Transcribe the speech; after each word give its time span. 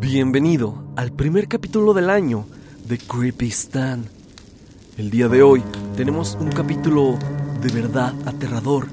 Bienvenido 0.00 0.82
al 0.96 1.12
primer 1.12 1.46
capítulo 1.46 1.92
del 1.92 2.08
año 2.08 2.46
de 2.88 2.96
Creepy 2.96 3.48
Stan. 3.48 4.02
El 4.96 5.10
día 5.10 5.28
de 5.28 5.42
hoy 5.42 5.62
tenemos 5.94 6.38
un 6.40 6.48
capítulo 6.48 7.18
de 7.60 7.70
verdad 7.70 8.14
aterrador, 8.24 8.86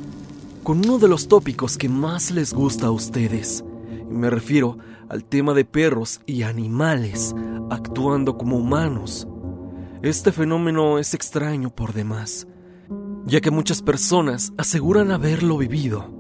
con 0.64 0.80
uno 0.80 0.98
de 0.98 1.08
los 1.08 1.30
tópicos 1.30 1.78
que 1.78 1.88
más 1.88 2.32
les 2.32 2.54
gusta 2.54 2.88
a 2.88 2.92
ustedes. 2.92 3.64
Y 4.02 4.14
me 4.14 4.30
refiero 4.30 4.80
al 5.08 5.24
tema 5.24 5.54
de 5.54 5.64
perros 5.64 6.20
y 6.26 6.44
animales 6.44 7.34
actuando 7.70 8.38
como 8.38 8.58
humanos. 8.58 9.30
Este 10.02 10.34
fenómeno 10.34 11.00
es 11.00 11.14
extraño 11.14 11.70
por 11.70 11.94
demás, 11.94 12.48
ya 13.26 13.40
que 13.40 13.50
muchas 13.50 13.82
personas 13.82 14.52
aseguran 14.58 15.12
haberlo 15.12 15.58
vivido. 15.58 16.17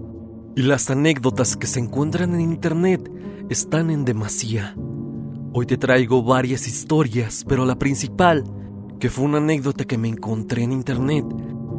Y 0.58 0.64
las 0.64 0.90
anécdotas 0.90 1.56
que 1.56 1.68
se 1.68 1.80
encuentran 1.80 2.34
en 2.34 2.42
internet 2.42 3.12
están 3.48 3.92
en 3.92 4.06
demasía. 4.06 4.76
Hoy 5.54 5.68
te 5.68 5.78
traigo 5.78 6.24
varias 6.24 6.68
historias, 6.68 7.46
pero 7.48 7.64
la 7.64 7.78
principal, 7.78 8.44
que 9.00 9.12
fue 9.12 9.26
una 9.26 9.38
anécdota 9.38 9.86
que 9.86 10.00
me 10.00 10.08
encontré 10.08 10.64
en 10.64 10.72
internet, 10.72 11.26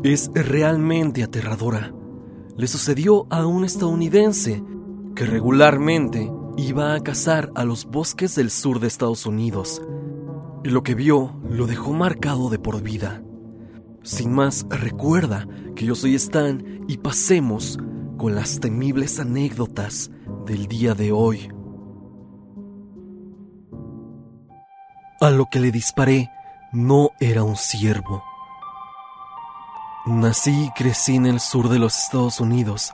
es 0.04 0.30
realmente 0.32 1.24
aterradora. 1.24 1.92
Le 2.56 2.68
sucedió 2.68 3.26
a 3.30 3.44
un 3.46 3.64
estadounidense 3.64 4.62
que 5.16 5.26
regularmente 5.26 6.30
iba 6.56 6.94
a 6.94 7.02
cazar 7.02 7.50
a 7.56 7.64
los 7.64 7.84
bosques 7.84 8.36
del 8.36 8.48
sur 8.48 8.78
de 8.78 8.86
Estados 8.86 9.26
Unidos. 9.26 9.82
Y 10.62 10.68
lo 10.68 10.84
que 10.84 10.94
vio 10.94 11.34
lo 11.50 11.66
dejó 11.66 11.94
marcado 11.94 12.48
de 12.48 12.60
por 12.60 12.80
vida. 12.80 13.24
Sin 14.04 14.32
más, 14.32 14.66
recuerda 14.70 15.48
que 15.74 15.84
yo 15.84 15.96
soy 15.96 16.14
Stan 16.14 16.84
y 16.86 16.98
pasemos 16.98 17.80
con 18.18 18.34
las 18.34 18.58
temibles 18.58 19.20
anécdotas 19.20 20.10
del 20.44 20.66
día 20.66 20.94
de 20.94 21.12
hoy. 21.12 21.48
A 25.20 25.30
lo 25.30 25.46
que 25.46 25.60
le 25.60 25.70
disparé 25.70 26.28
no 26.72 27.10
era 27.20 27.44
un 27.44 27.56
ciervo. 27.56 28.22
Nací 30.04 30.64
y 30.64 30.70
crecí 30.72 31.16
en 31.16 31.26
el 31.26 31.38
sur 31.38 31.68
de 31.68 31.78
los 31.78 31.96
Estados 31.96 32.40
Unidos, 32.40 32.92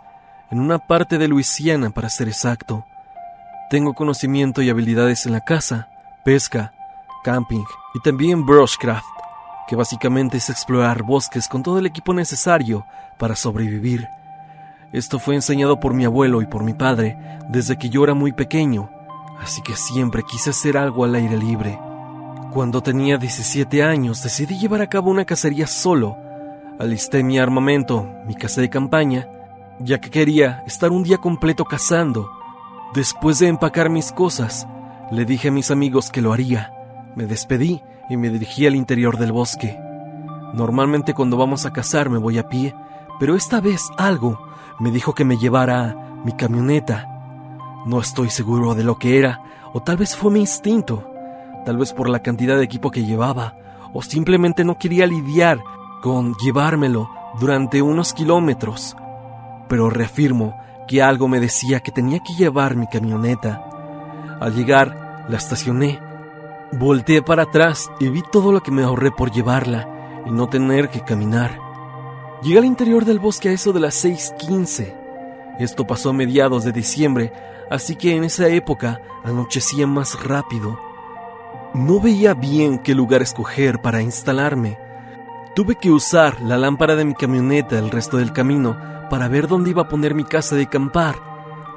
en 0.50 0.60
una 0.60 0.78
parte 0.78 1.16
de 1.16 1.26
Luisiana 1.26 1.90
para 1.90 2.10
ser 2.10 2.28
exacto. 2.28 2.84
Tengo 3.70 3.94
conocimiento 3.94 4.60
y 4.60 4.68
habilidades 4.68 5.24
en 5.24 5.32
la 5.32 5.40
caza, 5.40 5.88
pesca, 6.24 6.72
camping 7.24 7.64
y 7.94 8.00
también 8.00 8.44
brushcraft, 8.44 9.06
que 9.68 9.76
básicamente 9.76 10.36
es 10.36 10.50
explorar 10.50 11.02
bosques 11.02 11.48
con 11.48 11.62
todo 11.62 11.78
el 11.78 11.86
equipo 11.86 12.12
necesario 12.12 12.84
para 13.18 13.36
sobrevivir. 13.36 14.06
Esto 14.94 15.18
fue 15.18 15.34
enseñado 15.34 15.80
por 15.80 15.92
mi 15.92 16.04
abuelo 16.04 16.40
y 16.40 16.46
por 16.46 16.62
mi 16.62 16.72
padre 16.72 17.18
desde 17.48 17.76
que 17.76 17.88
yo 17.88 18.04
era 18.04 18.14
muy 18.14 18.30
pequeño, 18.30 18.90
así 19.40 19.60
que 19.60 19.74
siempre 19.74 20.22
quise 20.22 20.50
hacer 20.50 20.76
algo 20.78 21.02
al 21.02 21.16
aire 21.16 21.36
libre. 21.36 21.80
Cuando 22.52 22.80
tenía 22.80 23.18
17 23.18 23.82
años 23.82 24.22
decidí 24.22 24.56
llevar 24.56 24.82
a 24.82 24.86
cabo 24.86 25.10
una 25.10 25.24
cacería 25.24 25.66
solo. 25.66 26.16
Alisté 26.78 27.24
mi 27.24 27.40
armamento, 27.40 28.08
mi 28.24 28.36
casa 28.36 28.60
de 28.60 28.70
campaña, 28.70 29.26
ya 29.80 30.00
que 30.00 30.10
quería 30.10 30.62
estar 30.64 30.92
un 30.92 31.02
día 31.02 31.18
completo 31.18 31.64
cazando. 31.64 32.30
Después 32.94 33.40
de 33.40 33.48
empacar 33.48 33.90
mis 33.90 34.12
cosas, 34.12 34.68
le 35.10 35.24
dije 35.24 35.48
a 35.48 35.50
mis 35.50 35.72
amigos 35.72 36.08
que 36.08 36.22
lo 36.22 36.32
haría. 36.32 36.72
Me 37.16 37.26
despedí 37.26 37.82
y 38.08 38.16
me 38.16 38.30
dirigí 38.30 38.64
al 38.64 38.76
interior 38.76 39.18
del 39.18 39.32
bosque. 39.32 39.76
Normalmente 40.52 41.14
cuando 41.14 41.36
vamos 41.36 41.66
a 41.66 41.72
cazar 41.72 42.10
me 42.10 42.18
voy 42.18 42.38
a 42.38 42.48
pie, 42.48 42.76
pero 43.18 43.34
esta 43.34 43.60
vez 43.60 43.90
algo 43.98 44.53
me 44.80 44.90
dijo 44.90 45.14
que 45.14 45.24
me 45.24 45.36
llevara 45.36 45.96
mi 46.24 46.32
camioneta. 46.32 47.08
No 47.86 48.00
estoy 48.00 48.30
seguro 48.30 48.74
de 48.74 48.84
lo 48.84 48.98
que 48.98 49.18
era, 49.18 49.42
o 49.72 49.80
tal 49.80 49.96
vez 49.96 50.16
fue 50.16 50.30
mi 50.30 50.40
instinto 50.40 51.14
tal 51.64 51.78
vez 51.78 51.92
por 51.92 52.08
la 52.08 52.20
cantidad 52.20 52.56
de 52.56 52.64
equipo 52.64 52.90
que 52.90 53.04
llevaba, 53.04 53.56
o 53.92 54.02
simplemente 54.02 54.64
no 54.64 54.78
quería 54.78 55.06
lidiar 55.06 55.58
con 56.02 56.34
llevármelo 56.34 57.08
durante 57.40 57.82
unos 57.82 58.12
kilómetros. 58.12 58.96
Pero 59.68 59.90
reafirmo 59.90 60.54
que 60.86 61.02
algo 61.02 61.26
me 61.26 61.40
decía 61.40 61.80
que 61.80 61.90
tenía 61.90 62.20
que 62.20 62.34
llevar 62.34 62.76
mi 62.76 62.86
camioneta. 62.86 63.64
Al 64.40 64.54
llegar, 64.54 65.24
la 65.28 65.38
estacioné. 65.38 65.98
Volteé 66.72 67.22
para 67.22 67.44
atrás 67.44 67.90
y 67.98 68.08
vi 68.08 68.22
todo 68.30 68.52
lo 68.52 68.62
que 68.62 68.70
me 68.70 68.82
ahorré 68.82 69.10
por 69.10 69.30
llevarla 69.30 69.88
y 70.26 70.30
no 70.30 70.48
tener 70.48 70.90
que 70.90 71.00
caminar. 71.00 71.63
Llegué 72.44 72.58
al 72.58 72.66
interior 72.66 73.06
del 73.06 73.20
bosque 73.20 73.48
a 73.48 73.52
eso 73.52 73.72
de 73.72 73.80
las 73.80 73.94
6:15. 74.04 74.94
Esto 75.58 75.86
pasó 75.86 76.10
a 76.10 76.12
mediados 76.12 76.62
de 76.62 76.72
diciembre, 76.72 77.32
así 77.70 77.96
que 77.96 78.14
en 78.14 78.22
esa 78.22 78.48
época 78.48 79.00
anochecía 79.24 79.86
más 79.86 80.22
rápido. 80.22 80.78
No 81.72 82.00
veía 82.00 82.34
bien 82.34 82.80
qué 82.80 82.94
lugar 82.94 83.22
escoger 83.22 83.80
para 83.80 84.02
instalarme. 84.02 84.78
Tuve 85.54 85.76
que 85.76 85.90
usar 85.90 86.42
la 86.42 86.58
lámpara 86.58 86.96
de 86.96 87.06
mi 87.06 87.14
camioneta 87.14 87.78
el 87.78 87.90
resto 87.90 88.18
del 88.18 88.34
camino 88.34 88.76
para 89.08 89.28
ver 89.28 89.48
dónde 89.48 89.70
iba 89.70 89.82
a 89.82 89.88
poner 89.88 90.14
mi 90.14 90.24
casa 90.24 90.54
de 90.54 90.64
acampar. 90.64 91.14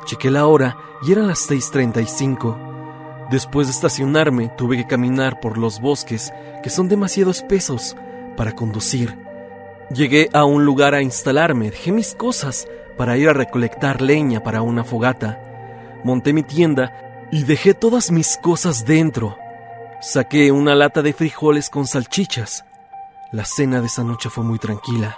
Chequé 0.03 0.29
la 0.29 0.47
hora 0.47 0.75
y 1.01 1.13
eran 1.13 1.27
las 1.27 1.49
6.35. 1.49 3.29
Después 3.31 3.67
de 3.67 3.71
estacionarme, 3.71 4.49
tuve 4.57 4.75
que 4.75 4.87
caminar 4.87 5.39
por 5.39 5.57
los 5.57 5.79
bosques 5.79 6.33
que 6.61 6.69
son 6.69 6.89
demasiado 6.89 7.31
espesos 7.31 7.95
para 8.35 8.51
conducir. 8.51 9.26
Llegué 9.89 10.29
a 10.33 10.43
un 10.43 10.65
lugar 10.65 10.93
a 10.93 11.01
instalarme, 11.01 11.71
dejé 11.71 11.93
mis 11.93 12.13
cosas 12.13 12.67
para 12.97 13.17
ir 13.17 13.29
a 13.29 13.33
recolectar 13.33 14.01
leña 14.01 14.43
para 14.43 14.61
una 14.61 14.83
fogata. 14.83 15.39
Monté 16.03 16.33
mi 16.33 16.43
tienda 16.43 17.27
y 17.31 17.43
dejé 17.43 17.73
todas 17.73 18.11
mis 18.11 18.37
cosas 18.37 18.85
dentro. 18.85 19.37
Saqué 20.01 20.51
una 20.51 20.75
lata 20.75 21.01
de 21.01 21.13
frijoles 21.13 21.69
con 21.69 21.87
salchichas. 21.87 22.65
La 23.31 23.45
cena 23.45 23.79
de 23.79 23.87
esa 23.87 24.03
noche 24.03 24.29
fue 24.29 24.43
muy 24.43 24.59
tranquila. 24.59 25.17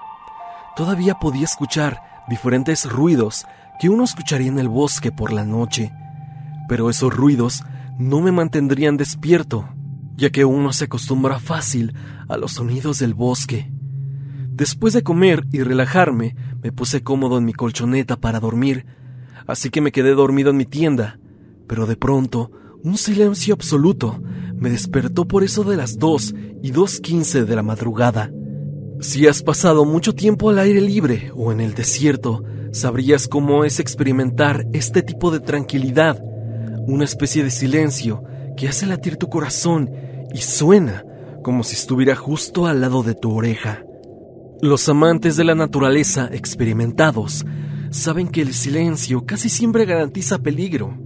Todavía 0.75 1.16
podía 1.16 1.46
escuchar 1.46 2.02
diferentes 2.28 2.88
ruidos 2.88 3.47
que 3.79 3.90
uno 3.90 4.03
escucharía 4.03 4.50
en 4.50 4.59
el 4.59 4.69
bosque 4.69 5.12
por 5.12 5.34
la 5.34 5.46
noche, 5.46 5.91
pero 6.68 6.91
esos 6.91 7.12
ruidos 7.12 7.63
no 7.97 8.22
me 8.22 8.31
mantendrían 8.31 8.97
despierto, 8.97 9.68
ya 10.16 10.29
que 10.29 10.46
uno 10.46 10.74
se 10.74 10.85
acostumbra 10.85 11.40
fácil 11.40 11.96
a 12.28 12.38
los 12.38 12.53
sonidos 12.53 13.00
del 13.00 13.16
bosque. 13.16 13.72
Después 14.59 14.92
de 14.94 15.03
comer 15.03 15.46
y 15.53 15.64
relajarme, 15.64 16.36
me 16.62 16.74
puse 16.74 17.02
cómodo 17.02 17.38
en 17.38 17.46
mi 17.46 17.53
colchoneta 17.53 18.18
para 18.18 18.42
dormir, 18.42 18.86
así 19.47 19.70
que 19.70 19.80
me 19.80 19.94
quedé 19.94 20.14
dormido 20.14 20.50
en 20.50 20.58
mi 20.58 20.66
tienda, 20.66 21.18
pero 21.66 21.86
de 21.86 21.96
pronto 21.96 22.52
un 22.84 22.97
silencio 22.97 23.53
absoluto 23.53 24.22
me 24.58 24.70
despertó 24.70 25.25
por 25.25 25.46
eso 25.46 25.64
de 25.64 25.78
las 25.78 25.97
2 25.97 26.36
y 26.62 26.74
2.15 26.74 27.46
de 27.46 27.56
la 27.56 27.64
madrugada. 27.64 28.34
Si 29.00 29.28
has 29.28 29.44
pasado 29.44 29.86
mucho 29.86 30.14
tiempo 30.14 30.50
al 30.50 30.59
aire 30.59 30.81
libre 30.81 31.31
o 31.34 31.53
en 31.53 31.62
el 31.62 31.74
desierto, 31.74 32.44
sabrías 32.74 33.30
cómo 33.30 33.64
es 33.64 33.80
experimentar 33.80 34.68
este 34.74 35.03
tipo 35.03 35.31
de 35.31 35.40
tranquilidad, 35.40 36.22
una 36.86 37.06
especie 37.06 37.46
de 37.46 37.52
silencio 37.52 38.26
que 38.58 38.68
hace 38.68 38.88
latir 38.88 39.16
tu 39.16 39.30
corazón 39.30 39.90
y 40.34 40.40
suena 40.40 41.06
como 41.46 41.64
si 41.64 41.76
estuviera 41.76 42.18
justo 42.18 42.68
al 42.68 42.81
lado 42.81 43.03
de 43.03 43.16
tu 43.16 43.31
oreja. 43.31 43.86
Los 44.62 44.90
amantes 44.90 45.38
de 45.38 45.46
la 45.46 45.56
naturaleza 45.56 46.30
experimentados 46.34 47.46
saben 47.92 48.28
que 48.28 48.42
el 48.42 48.53
silencio 48.53 49.25
casi 49.25 49.47
siempre 49.47 49.86
garantiza 49.86 50.40
peligro. 50.40 50.97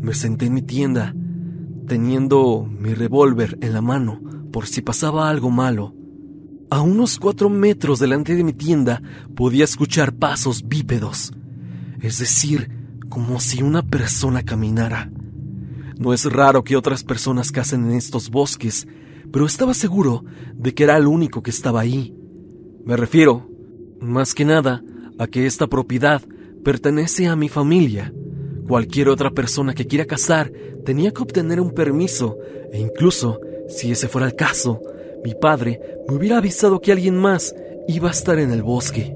Me 0.00 0.14
senté 0.14 0.46
en 0.46 0.54
mi 0.54 0.62
tienda 0.62 1.14
teniendo 1.86 2.68
mi 2.68 2.92
revólver 2.94 3.56
en 3.60 3.72
la 3.72 3.82
mano 3.82 4.20
por 4.50 4.66
si 4.66 4.82
pasaba 4.82 5.30
algo 5.30 5.48
malo. 5.48 5.94
A 6.70 6.80
unos 6.80 7.20
cuatro 7.20 7.48
metros 7.48 8.00
delante 8.00 8.34
de 8.34 8.42
mi 8.42 8.52
tienda 8.52 9.00
podía 9.36 9.62
escuchar 9.62 10.12
pasos 10.12 10.66
bípedos, 10.66 11.32
es 12.00 12.18
decir, 12.18 12.68
como 13.08 13.38
si 13.38 13.62
una 13.62 13.82
persona 13.82 14.42
caminara. 14.42 15.08
No 15.98 16.12
es 16.12 16.24
raro 16.24 16.64
que 16.64 16.76
otras 16.76 17.04
personas 17.04 17.52
cacen 17.52 17.84
en 17.84 17.92
estos 17.92 18.28
bosques, 18.28 18.88
pero 19.30 19.46
estaba 19.46 19.72
seguro 19.72 20.24
de 20.54 20.74
que 20.74 20.82
era 20.82 20.96
el 20.96 21.06
único 21.06 21.44
que 21.44 21.50
estaba 21.50 21.80
ahí. 21.80 22.16
Me 22.84 22.96
refiero, 22.96 23.48
más 24.00 24.34
que 24.34 24.44
nada, 24.44 24.82
a 25.18 25.26
que 25.26 25.46
esta 25.46 25.66
propiedad 25.66 26.22
pertenece 26.64 27.28
a 27.28 27.36
mi 27.36 27.48
familia 27.48 28.12
Cualquier 28.72 29.08
otra 29.08 29.30
persona 29.30 29.74
que 29.74 29.86
quiera 29.86 30.06
cazar 30.06 30.52
tenía 30.84 31.10
que 31.10 31.22
obtener 31.22 31.60
un 31.60 31.72
permiso 31.72 32.38
e 32.72 32.80
incluso, 32.80 33.40
si 33.68 33.92
ese 33.92 34.08
fuera 34.08 34.26
el 34.26 34.34
caso, 34.34 34.80
mi 35.24 35.34
padre 35.34 35.80
me 36.08 36.14
hubiera 36.14 36.38
avisado 36.38 36.80
que 36.80 36.92
alguien 36.92 37.16
más 37.16 37.54
iba 37.88 38.08
a 38.08 38.12
estar 38.12 38.38
en 38.38 38.52
el 38.52 38.62
bosque. 38.62 39.14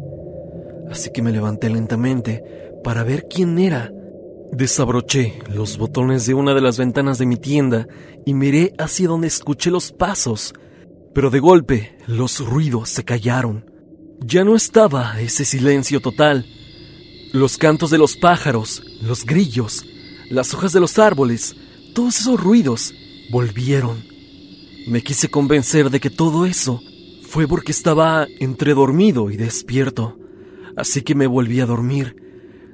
Así 0.90 1.10
que 1.10 1.22
me 1.22 1.32
levanté 1.32 1.70
lentamente 1.70 2.42
para 2.84 3.02
ver 3.02 3.28
quién 3.28 3.58
era. 3.58 3.92
Desabroché 4.52 5.38
los 5.52 5.78
botones 5.78 6.26
de 6.26 6.34
una 6.34 6.52
de 6.52 6.60
las 6.60 6.76
ventanas 6.76 7.18
de 7.18 7.26
mi 7.26 7.36
tienda 7.36 7.88
y 8.24 8.34
miré 8.34 8.74
hacia 8.78 9.08
donde 9.08 9.28
escuché 9.28 9.70
los 9.70 9.92
pasos, 9.92 10.54
pero 11.16 11.30
de 11.30 11.40
golpe 11.40 11.96
los 12.06 12.40
ruidos 12.40 12.90
se 12.90 13.02
callaron. 13.02 13.64
Ya 14.20 14.44
no 14.44 14.54
estaba 14.54 15.18
ese 15.18 15.46
silencio 15.46 16.02
total, 16.02 16.44
los 17.32 17.56
cantos 17.56 17.88
de 17.88 17.96
los 17.96 18.18
pájaros, 18.18 18.82
los 19.00 19.24
grillos, 19.24 19.86
las 20.28 20.52
hojas 20.52 20.74
de 20.74 20.80
los 20.80 20.98
árboles, 20.98 21.56
todos 21.94 22.20
esos 22.20 22.38
ruidos 22.38 22.92
volvieron. 23.30 24.04
Me 24.88 25.02
quise 25.02 25.30
convencer 25.30 25.88
de 25.88 26.00
que 26.00 26.10
todo 26.10 26.44
eso 26.44 26.82
fue 27.22 27.48
porque 27.48 27.72
estaba 27.72 28.26
entre 28.38 28.74
dormido 28.74 29.30
y 29.30 29.38
despierto, 29.38 30.18
así 30.76 31.00
que 31.00 31.14
me 31.14 31.26
volví 31.26 31.60
a 31.60 31.66
dormir. 31.66 32.14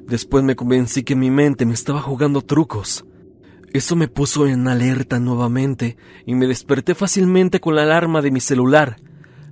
Después 0.08 0.42
me 0.42 0.56
convencí 0.56 1.04
que 1.04 1.14
mi 1.14 1.30
mente 1.30 1.64
me 1.64 1.74
estaba 1.74 2.02
jugando 2.02 2.42
trucos. 2.42 3.04
Eso 3.72 3.96
me 3.96 4.08
puso 4.08 4.46
en 4.46 4.68
alerta 4.68 5.18
nuevamente 5.18 5.96
y 6.26 6.34
me 6.34 6.46
desperté 6.46 6.94
fácilmente 6.94 7.58
con 7.58 7.74
la 7.74 7.84
alarma 7.84 8.20
de 8.20 8.30
mi 8.30 8.40
celular, 8.40 8.96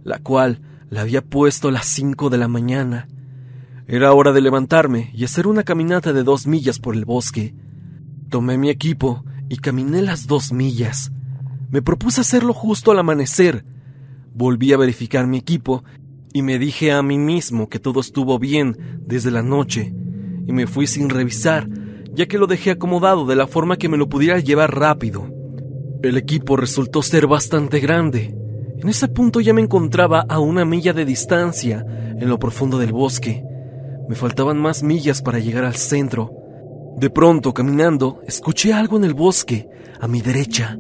la 0.04 0.18
cual 0.18 0.60
la 0.90 1.00
había 1.00 1.22
puesto 1.22 1.68
a 1.68 1.72
las 1.72 1.86
cinco 1.86 2.28
de 2.28 2.36
la 2.36 2.48
mañana. 2.48 3.08
Era 3.86 4.12
hora 4.12 4.32
de 4.32 4.42
levantarme 4.42 5.10
y 5.14 5.24
hacer 5.24 5.46
una 5.46 5.62
caminata 5.62 6.12
de 6.12 6.22
dos 6.22 6.46
millas 6.46 6.78
por 6.78 6.94
el 6.94 7.06
bosque. 7.06 7.54
Tomé 8.28 8.58
mi 8.58 8.68
equipo 8.68 9.24
y 9.48 9.56
caminé 9.56 10.02
las 10.02 10.26
dos 10.26 10.52
millas. 10.52 11.12
Me 11.70 11.80
propuse 11.80 12.20
hacerlo 12.20 12.52
justo 12.52 12.90
al 12.90 12.98
amanecer. 12.98 13.64
Volví 14.34 14.72
a 14.72 14.76
verificar 14.76 15.26
mi 15.26 15.38
equipo 15.38 15.82
y 16.32 16.42
me 16.42 16.58
dije 16.58 16.92
a 16.92 17.02
mí 17.02 17.18
mismo 17.18 17.68
que 17.68 17.78
todo 17.78 18.00
estuvo 18.00 18.38
bien 18.38 19.00
desde 19.06 19.30
la 19.30 19.42
noche, 19.42 19.92
y 20.46 20.52
me 20.52 20.66
fui 20.66 20.86
sin 20.86 21.08
revisar, 21.08 21.68
ya 22.12 22.26
que 22.26 22.38
lo 22.38 22.46
dejé 22.46 22.72
acomodado 22.72 23.26
de 23.26 23.36
la 23.36 23.46
forma 23.46 23.76
que 23.76 23.88
me 23.88 23.96
lo 23.96 24.08
pudiera 24.08 24.38
llevar 24.38 24.74
rápido. 24.74 25.26
El 26.02 26.16
equipo 26.16 26.56
resultó 26.56 27.02
ser 27.02 27.26
bastante 27.26 27.80
grande. 27.80 28.34
En 28.78 28.88
ese 28.88 29.08
punto 29.08 29.40
ya 29.40 29.52
me 29.52 29.60
encontraba 29.60 30.24
a 30.28 30.38
una 30.38 30.64
milla 30.64 30.92
de 30.92 31.04
distancia 31.04 31.84
en 32.18 32.28
lo 32.28 32.38
profundo 32.38 32.78
del 32.78 32.92
bosque. 32.92 33.44
Me 34.08 34.14
faltaban 34.14 34.58
más 34.58 34.82
millas 34.82 35.22
para 35.22 35.38
llegar 35.38 35.64
al 35.64 35.76
centro. 35.76 36.32
De 36.96 37.10
pronto, 37.10 37.52
caminando, 37.54 38.20
escuché 38.26 38.72
algo 38.72 38.96
en 38.96 39.04
el 39.04 39.14
bosque, 39.14 39.68
a 40.00 40.08
mi 40.08 40.22
derecha. 40.22 40.78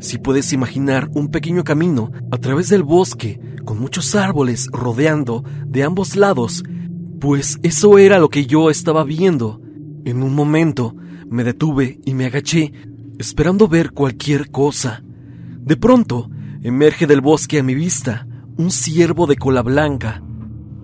Si 0.00 0.18
puedes 0.18 0.52
imaginar 0.52 1.08
un 1.14 1.28
pequeño 1.28 1.64
camino 1.64 2.10
a 2.30 2.38
través 2.38 2.68
del 2.68 2.82
bosque, 2.82 3.40
con 3.64 3.78
muchos 3.78 4.14
árboles 4.14 4.68
rodeando 4.70 5.44
de 5.66 5.82
ambos 5.82 6.16
lados, 6.16 6.62
pues 7.20 7.58
eso 7.62 7.98
era 7.98 8.18
lo 8.18 8.28
que 8.28 8.46
yo 8.46 8.68
estaba 8.68 9.04
viendo. 9.04 9.60
En 10.04 10.22
un 10.22 10.34
momento 10.34 10.94
me 11.30 11.44
detuve 11.44 11.98
y 12.04 12.12
me 12.12 12.26
agaché, 12.26 12.72
esperando 13.18 13.68
ver 13.68 13.92
cualquier 13.92 14.50
cosa. 14.50 15.02
De 15.02 15.78
pronto, 15.78 16.28
emerge 16.62 17.06
del 17.06 17.22
bosque 17.22 17.60
a 17.60 17.62
mi 17.62 17.74
vista 17.74 18.26
un 18.58 18.70
ciervo 18.70 19.26
de 19.26 19.36
cola 19.36 19.62
blanca. 19.62 20.22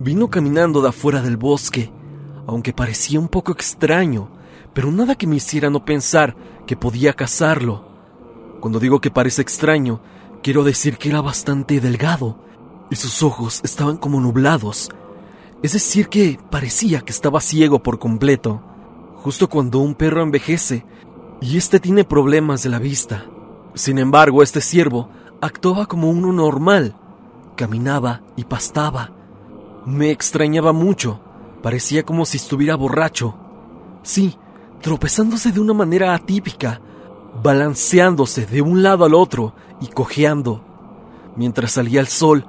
Vino 0.01 0.31
caminando 0.31 0.81
de 0.81 0.89
afuera 0.89 1.21
del 1.21 1.37
bosque, 1.37 1.93
aunque 2.47 2.73
parecía 2.73 3.21
un 3.21 3.29
poco 3.29 3.53
extraño, 3.53 4.33
pero 4.73 4.91
nada 4.91 5.17
que 5.17 5.27
me 5.27 5.37
hiciera 5.37 5.69
no 5.69 5.85
pensar 5.85 6.35
que 6.67 6.77
podía 6.77 7.13
cazarlo. 7.13 7.89
Cuando 8.61 8.81
digo 8.81 9.03
que 9.03 9.11
parece 9.11 9.43
extraño, 9.43 10.01
quiero 10.43 10.65
decir 10.65 10.97
que 10.97 11.11
era 11.11 11.21
bastante 11.21 11.79
delgado 11.81 12.43
y 12.91 12.97
sus 12.97 13.23
ojos 13.23 13.61
estaban 13.65 13.99
como 13.99 14.19
nublados. 14.19 14.89
Es 15.63 15.75
decir, 15.75 16.09
que 16.09 16.39
parecía 16.51 17.03
que 17.03 17.13
estaba 17.13 17.43
ciego 17.43 17.83
por 17.83 17.99
completo, 17.99 18.63
justo 19.23 19.49
cuando 19.49 19.79
un 19.79 19.95
perro 19.95 20.23
envejece 20.23 20.85
y 21.41 21.57
este 21.57 21.81
tiene 21.81 22.05
problemas 22.05 22.63
de 22.63 22.71
la 22.71 22.79
vista. 22.79 23.27
Sin 23.75 23.99
embargo, 23.99 24.43
este 24.43 24.61
ciervo 24.61 25.09
actuaba 25.41 25.87
como 25.87 26.11
uno 26.11 26.33
normal, 26.33 26.95
caminaba 27.57 28.23
y 28.37 28.45
pastaba. 28.45 29.13
Me 29.87 30.11
extrañaba 30.11 30.73
mucho, 30.73 31.21
parecía 31.63 32.05
como 32.05 32.25
si 32.25 32.39
estuviera 32.39 32.75
borracho. 32.77 33.35
Sí, 34.03 34.37
tropezándose 34.81 35.53
de 35.53 35.61
una 35.61 35.75
manera 35.75 36.15
atípica, 36.15 36.81
balanceándose 37.43 38.47
de 38.47 38.63
un 38.63 38.83
lado 38.83 39.05
al 39.05 39.15
otro 39.15 39.55
y 39.81 39.87
cojeando. 39.89 40.65
Mientras 41.37 41.73
salía 41.73 42.01
el 42.01 42.09
sol, 42.09 42.45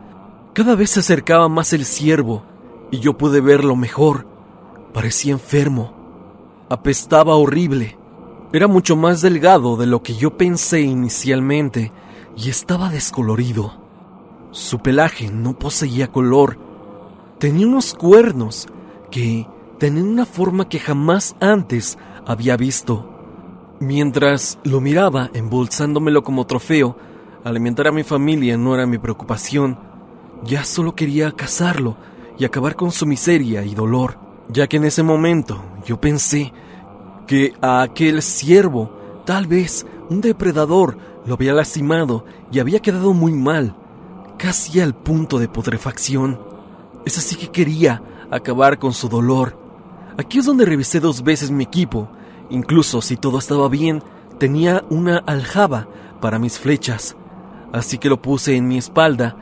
cada 0.54 0.76
vez 0.76 0.92
se 0.92 1.02
acercaba 1.02 1.48
más 1.50 1.72
el 1.74 1.86
ciervo 1.86 2.44
y 2.92 3.00
yo 3.00 3.18
pude 3.18 3.42
verlo 3.42 3.76
mejor. 3.76 4.26
Parecía 4.94 5.32
enfermo. 5.34 6.01
Apestaba 6.72 7.36
horrible. 7.36 7.98
Era 8.54 8.66
mucho 8.66 8.96
más 8.96 9.22
delgado 9.22 9.76
de 9.76 9.88
lo 9.88 10.02
que 10.04 10.14
yo 10.14 10.38
pensé 10.38 10.80
inicialmente 10.80 11.92
y 12.38 12.50
estaba 12.50 12.90
descolorido. 12.90 13.74
Su 14.52 14.80
pelaje 14.80 15.30
no 15.30 15.60
poseía 15.60 16.14
color. 16.14 16.58
Tenía 17.40 17.68
unos 17.68 17.94
cuernos 17.94 18.70
que 19.12 19.50
tenían 19.80 20.08
una 20.08 20.26
forma 20.26 20.70
que 20.70 20.80
jamás 20.80 21.36
antes 21.42 21.98
había 22.26 22.56
visto. 22.56 23.06
Mientras 23.82 24.58
lo 24.64 24.80
miraba, 24.80 25.30
embolsándomelo 25.34 26.24
como 26.24 26.48
trofeo, 26.48 26.96
alimentar 27.44 27.90
a 27.90 27.92
mi 27.92 28.04
familia 28.04 28.56
no 28.56 28.74
era 28.76 28.86
mi 28.86 28.98
preocupación. 28.98 29.78
Ya 30.46 30.64
solo 30.64 30.96
quería 30.96 31.34
cazarlo 31.34 31.98
y 32.40 32.46
acabar 32.46 32.78
con 32.78 32.94
su 32.94 33.06
miseria 33.06 33.66
y 33.66 33.76
dolor, 33.76 34.31
ya 34.52 34.68
que 34.68 34.78
en 34.78 34.86
ese 34.86 35.04
momento 35.04 35.64
yo 35.86 36.00
pensé 36.00 36.54
que 37.28 37.54
a 37.62 37.82
aquel 37.82 38.22
ciervo, 38.22 38.92
tal 39.26 39.48
vez 39.48 39.86
un 40.10 40.22
depredador, 40.22 40.98
lo 41.26 41.36
había 41.36 41.54
lastimado 41.54 42.26
y 42.52 42.60
había 42.60 42.80
quedado 42.80 43.14
muy 43.14 43.34
mal, 43.34 43.76
casi 44.38 44.80
al 44.80 44.96
punto 44.96 45.40
de 45.40 45.48
putrefacción. 45.48 46.40
Es 47.06 47.18
así 47.18 47.36
que 47.36 47.50
quería 47.50 48.02
acabar 48.30 48.80
con 48.80 48.94
su 48.94 49.08
dolor. 49.08 49.58
Aquí 50.18 50.40
es 50.40 50.46
donde 50.46 50.66
revisé 50.66 51.00
dos 51.00 51.24
veces 51.24 51.52
mi 51.52 51.64
equipo 51.64 52.10
Incluso 52.52 53.02
si 53.02 53.16
todo 53.16 53.40
estaba 53.40 53.70
bien, 53.70 54.04
tenía 54.38 54.84
una 54.90 55.18
aljaba 55.20 55.88
para 56.20 56.38
mis 56.38 56.60
flechas, 56.60 57.16
así 57.72 57.98
que 57.98 58.10
lo 58.10 58.22
puse 58.22 58.58
en 58.58 58.68
mi 58.68 58.78
espalda 58.78 59.38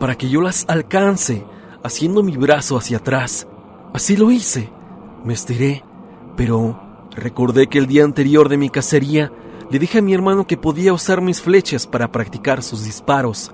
para 0.00 0.16
que 0.16 0.30
yo 0.30 0.40
las 0.40 0.64
alcance, 0.66 1.44
haciendo 1.84 2.22
mi 2.22 2.38
brazo 2.38 2.78
hacia 2.78 2.96
atrás. 2.96 3.46
Así 3.94 4.16
lo 4.16 4.32
hice. 4.32 4.70
Me 5.24 5.34
estiré, 5.34 5.84
pero 6.36 6.80
recordé 7.12 7.68
que 7.68 7.78
el 7.78 7.86
día 7.86 8.02
anterior 8.02 8.48
de 8.48 8.56
mi 8.56 8.68
cacería 8.68 9.30
le 9.70 9.78
dije 9.78 9.98
a 9.98 10.02
mi 10.02 10.12
hermano 10.12 10.48
que 10.48 10.56
podía 10.56 10.92
usar 10.92 11.20
mis 11.20 11.40
flechas 11.40 11.86
para 11.86 12.10
practicar 12.10 12.64
sus 12.64 12.84
disparos. 12.84 13.52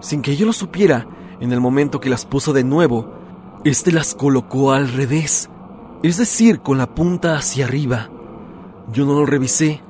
Sin 0.00 0.20
que 0.20 0.36
yo 0.36 0.44
lo 0.44 0.52
supiera, 0.52 1.08
en 1.40 1.52
el 1.54 1.60
momento 1.60 2.00
que 2.00 2.10
las 2.10 2.26
puso 2.26 2.52
de 2.52 2.64
nuevo, 2.64 3.14
este 3.64 3.90
las 3.90 4.14
colocó 4.14 4.72
al 4.72 4.92
revés, 4.92 5.48
es 6.02 6.18
decir, 6.18 6.60
con 6.60 6.76
la 6.76 6.94
punta 6.94 7.38
hacia 7.38 7.64
arriba. 7.64 8.10
Yo 8.92 9.06
no 9.06 9.14
lo 9.14 9.24
revisé, 9.24 9.80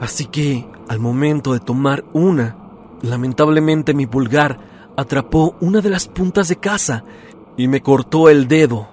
así 0.00 0.24
que 0.24 0.66
al 0.88 0.98
momento 0.98 1.52
de 1.52 1.60
tomar 1.60 2.06
una, 2.14 2.56
lamentablemente 3.02 3.92
mi 3.92 4.06
pulgar 4.06 4.92
atrapó 4.96 5.56
una 5.60 5.82
de 5.82 5.90
las 5.90 6.08
puntas 6.08 6.48
de 6.48 6.56
caza 6.56 7.04
y 7.58 7.68
me 7.68 7.82
cortó 7.82 8.30
el 8.30 8.48
dedo. 8.48 8.91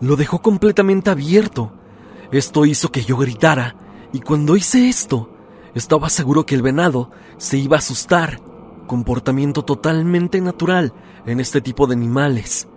Lo 0.00 0.16
dejó 0.16 0.42
completamente 0.42 1.10
abierto. 1.10 1.72
Esto 2.30 2.66
hizo 2.66 2.90
que 2.90 3.02
yo 3.02 3.16
gritara, 3.16 3.76
y 4.12 4.20
cuando 4.20 4.56
hice 4.56 4.88
esto, 4.88 5.30
estaba 5.74 6.08
seguro 6.08 6.44
que 6.44 6.54
el 6.54 6.62
venado 6.62 7.10
se 7.38 7.58
iba 7.58 7.76
a 7.76 7.78
asustar, 7.78 8.40
comportamiento 8.86 9.64
totalmente 9.64 10.40
natural 10.40 10.92
en 11.26 11.40
este 11.40 11.60
tipo 11.60 11.86
de 11.86 11.94
animales. 11.94 12.68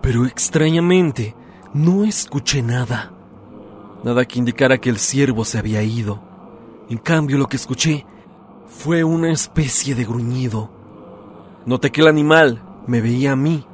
Pero 0.00 0.26
extrañamente, 0.26 1.34
no 1.74 2.04
escuché 2.04 2.62
nada. 2.62 3.12
Nada 4.04 4.24
que 4.24 4.38
indicara 4.38 4.78
que 4.78 4.90
el 4.90 4.98
ciervo 4.98 5.44
se 5.44 5.58
había 5.58 5.82
ido. 5.82 6.22
En 6.88 6.98
cambio, 6.98 7.36
lo 7.38 7.48
que 7.48 7.56
escuché 7.56 8.06
fue 8.66 9.04
una 9.04 9.30
especie 9.30 9.94
de 9.94 10.04
gruñido. 10.04 10.70
Noté 11.66 11.90
que 11.90 12.00
el 12.00 12.08
animal 12.08 12.62
me 12.86 13.00
veía 13.00 13.32
a 13.32 13.36
mí. 13.36 13.66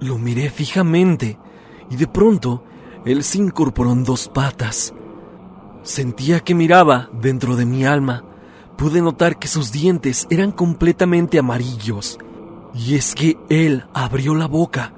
Lo 0.00 0.18
miré 0.18 0.48
fijamente 0.50 1.38
y 1.90 1.96
de 1.96 2.06
pronto 2.06 2.62
él 3.04 3.24
se 3.24 3.38
incorporó 3.38 3.92
en 3.92 4.04
dos 4.04 4.28
patas. 4.28 4.94
Sentía 5.82 6.40
que 6.40 6.54
miraba 6.54 7.08
dentro 7.20 7.56
de 7.56 7.66
mi 7.66 7.84
alma. 7.84 8.24
Pude 8.76 9.00
notar 9.00 9.38
que 9.38 9.48
sus 9.48 9.72
dientes 9.72 10.26
eran 10.30 10.52
completamente 10.52 11.38
amarillos. 11.38 12.18
Y 12.74 12.94
es 12.94 13.14
que 13.14 13.36
él 13.48 13.84
abrió 13.92 14.34
la 14.34 14.46
boca, 14.46 14.92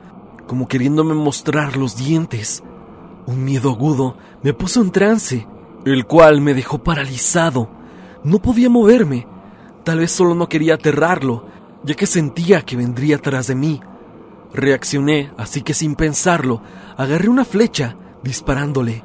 como 0.47 0.69
queriéndome 0.69 1.15
mostrar 1.15 1.77
los 1.77 1.97
dientes. 1.97 2.63
Un 3.27 3.45
miedo 3.45 3.71
agudo 3.71 4.17
me 4.43 4.53
puso 4.53 4.83
en 4.83 4.91
trance, 4.91 5.47
el 5.85 6.07
cual 6.07 6.41
me 6.41 6.55
dejó 6.55 6.79
paralizado. 6.79 7.71
No 8.25 8.41
podía 8.41 8.69
moverme. 8.69 9.27
Tal 9.85 10.01
vez 10.01 10.11
solo 10.13 10.35
no 10.35 10.49
quería 10.49 10.75
aterrarlo, 10.75 11.47
ya 11.85 11.95
que 11.95 12.07
sentía 12.07 12.63
que 12.63 12.77
vendría 12.77 13.19
tras 13.19 13.47
de 13.47 13.55
mí. 13.55 13.81
Reaccioné, 14.55 15.33
así 15.39 15.63
que 15.63 15.75
sin 15.75 15.95
pensarlo, 15.95 16.63
agarré 16.97 17.29
una 17.29 17.45
flecha, 17.45 17.97
disparándole. 18.23 19.03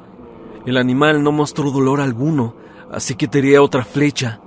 El 0.66 0.76
animal 0.76 1.22
no 1.22 1.32
mostró 1.32 1.70
dolor 1.70 2.00
alguno, 2.00 2.54
así 2.92 3.14
que 3.14 3.28
tiré 3.28 3.58
otra 3.58 3.84
flecha. 3.84 4.40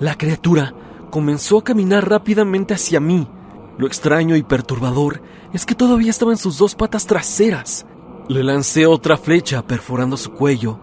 La 0.00 0.16
criatura 0.16 0.74
comenzó 1.10 1.58
a 1.58 1.64
caminar 1.64 2.08
rápidamente 2.08 2.74
hacia 2.74 2.98
mí. 2.98 3.28
Lo 3.78 3.86
extraño 3.86 4.34
y 4.34 4.42
perturbador 4.42 5.22
es 5.52 5.64
que 5.64 5.74
todavía 5.74 6.10
estaba 6.10 6.32
en 6.32 6.38
sus 6.38 6.58
dos 6.58 6.74
patas 6.74 7.06
traseras. 7.06 7.86
Le 8.28 8.42
lancé 8.42 8.86
otra 8.86 9.16
flecha 9.16 9.62
perforando 9.62 10.16
su 10.16 10.32
cuello. 10.32 10.78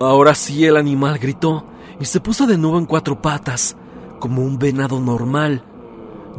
Ahora 0.00 0.34
sí 0.34 0.64
el 0.64 0.76
animal 0.76 1.18
gritó 1.18 1.64
y 2.00 2.06
se 2.06 2.20
puso 2.20 2.46
de 2.46 2.58
nuevo 2.58 2.78
en 2.78 2.86
cuatro 2.86 3.20
patas, 3.20 3.76
como 4.18 4.42
un 4.42 4.58
venado 4.58 4.98
normal. 4.98 5.64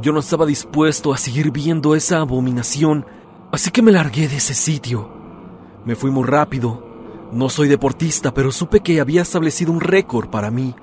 Yo 0.01 0.11
no 0.11 0.19
estaba 0.19 0.47
dispuesto 0.47 1.13
a 1.13 1.17
seguir 1.17 1.51
viendo 1.51 1.93
esa 1.93 2.21
abominación, 2.21 3.05
así 3.51 3.69
que 3.69 3.83
me 3.83 3.91
largué 3.91 4.27
de 4.27 4.37
ese 4.37 4.55
sitio. 4.55 5.11
Me 5.85 5.95
fui 5.95 6.09
muy 6.09 6.23
rápido. 6.23 6.83
No 7.31 7.49
soy 7.49 7.67
deportista, 7.67 8.33
pero 8.33 8.51
supe 8.51 8.79
que 8.79 8.99
había 8.99 9.21
establecido 9.21 9.71
un 9.71 9.79
récord 9.79 10.29
para 10.29 10.49
mí. 10.49 10.73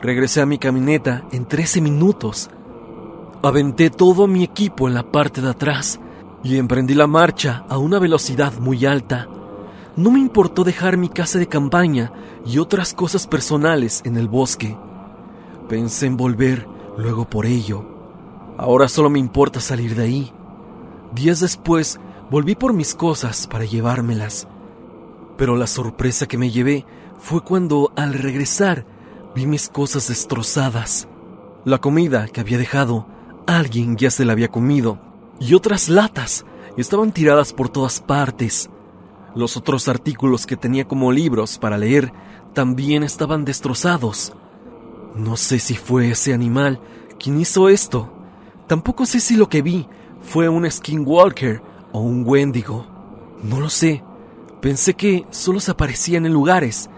Regresé 0.00 0.40
a 0.40 0.46
mi 0.46 0.58
camioneta 0.58 1.24
en 1.32 1.46
13 1.46 1.80
minutos. 1.80 2.48
Aventé 3.42 3.90
todo 3.90 4.28
mi 4.28 4.44
equipo 4.44 4.86
en 4.86 4.94
la 4.94 5.10
parte 5.10 5.40
de 5.40 5.50
atrás 5.50 5.98
y 6.44 6.56
emprendí 6.56 6.94
la 6.94 7.08
marcha 7.08 7.64
a 7.68 7.78
una 7.78 7.98
velocidad 7.98 8.52
muy 8.60 8.86
alta. 8.86 9.28
No 9.96 10.12
me 10.12 10.20
importó 10.20 10.62
dejar 10.62 10.96
mi 10.96 11.08
casa 11.08 11.40
de 11.40 11.48
campaña 11.48 12.12
y 12.46 12.58
otras 12.58 12.94
cosas 12.94 13.26
personales 13.26 14.00
en 14.04 14.16
el 14.16 14.28
bosque. 14.28 14.78
Pensé 15.68 16.06
en 16.06 16.16
volver 16.16 16.68
luego 16.96 17.24
por 17.28 17.46
ello. 17.46 17.93
Ahora 18.56 18.88
solo 18.88 19.10
me 19.10 19.18
importa 19.18 19.60
salir 19.60 19.94
de 19.94 20.04
ahí. 20.04 20.32
Días 21.14 21.40
después 21.40 21.98
volví 22.30 22.54
por 22.54 22.72
mis 22.72 22.94
cosas 22.94 23.46
para 23.46 23.64
llevármelas. 23.64 24.46
Pero 25.36 25.56
la 25.56 25.66
sorpresa 25.66 26.26
que 26.26 26.38
me 26.38 26.50
llevé 26.50 26.86
fue 27.18 27.42
cuando 27.42 27.92
al 27.96 28.14
regresar 28.14 28.86
vi 29.34 29.46
mis 29.46 29.68
cosas 29.68 30.08
destrozadas. 30.08 31.08
La 31.64 31.78
comida 31.78 32.28
que 32.28 32.40
había 32.40 32.58
dejado, 32.58 33.06
alguien 33.46 33.96
ya 33.96 34.10
se 34.10 34.24
la 34.24 34.32
había 34.32 34.48
comido, 34.48 34.98
y 35.40 35.54
otras 35.54 35.88
latas 35.88 36.44
estaban 36.76 37.12
tiradas 37.12 37.52
por 37.52 37.68
todas 37.68 38.00
partes. 38.00 38.70
Los 39.34 39.56
otros 39.56 39.88
artículos 39.88 40.46
que 40.46 40.56
tenía 40.56 40.86
como 40.86 41.10
libros 41.10 41.58
para 41.58 41.78
leer 41.78 42.12
también 42.52 43.02
estaban 43.02 43.44
destrozados. 43.44 44.32
No 45.16 45.36
sé 45.36 45.58
si 45.58 45.74
fue 45.74 46.10
ese 46.10 46.32
animal 46.32 46.80
quien 47.18 47.40
hizo 47.40 47.68
esto. 47.68 48.12
Tampoco 48.66 49.06
sé 49.06 49.20
si 49.20 49.36
lo 49.36 49.48
que 49.48 49.62
vi 49.62 49.86
fue 50.22 50.48
un 50.48 50.70
skinwalker 50.70 51.62
o 51.92 52.00
un 52.00 52.24
wendigo. 52.26 52.86
No 53.42 53.60
lo 53.60 53.68
sé. 53.68 54.02
Pensé 54.60 54.94
que 54.94 55.26
solo 55.30 55.60
se 55.60 55.70
aparecían 55.70 56.26
en 56.26 56.32
lugares 56.32 56.88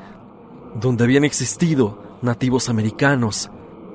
donde 0.81 1.05
habían 1.05 1.25
existido 1.25 2.03
nativos 2.23 2.69
americanos, 2.69 3.51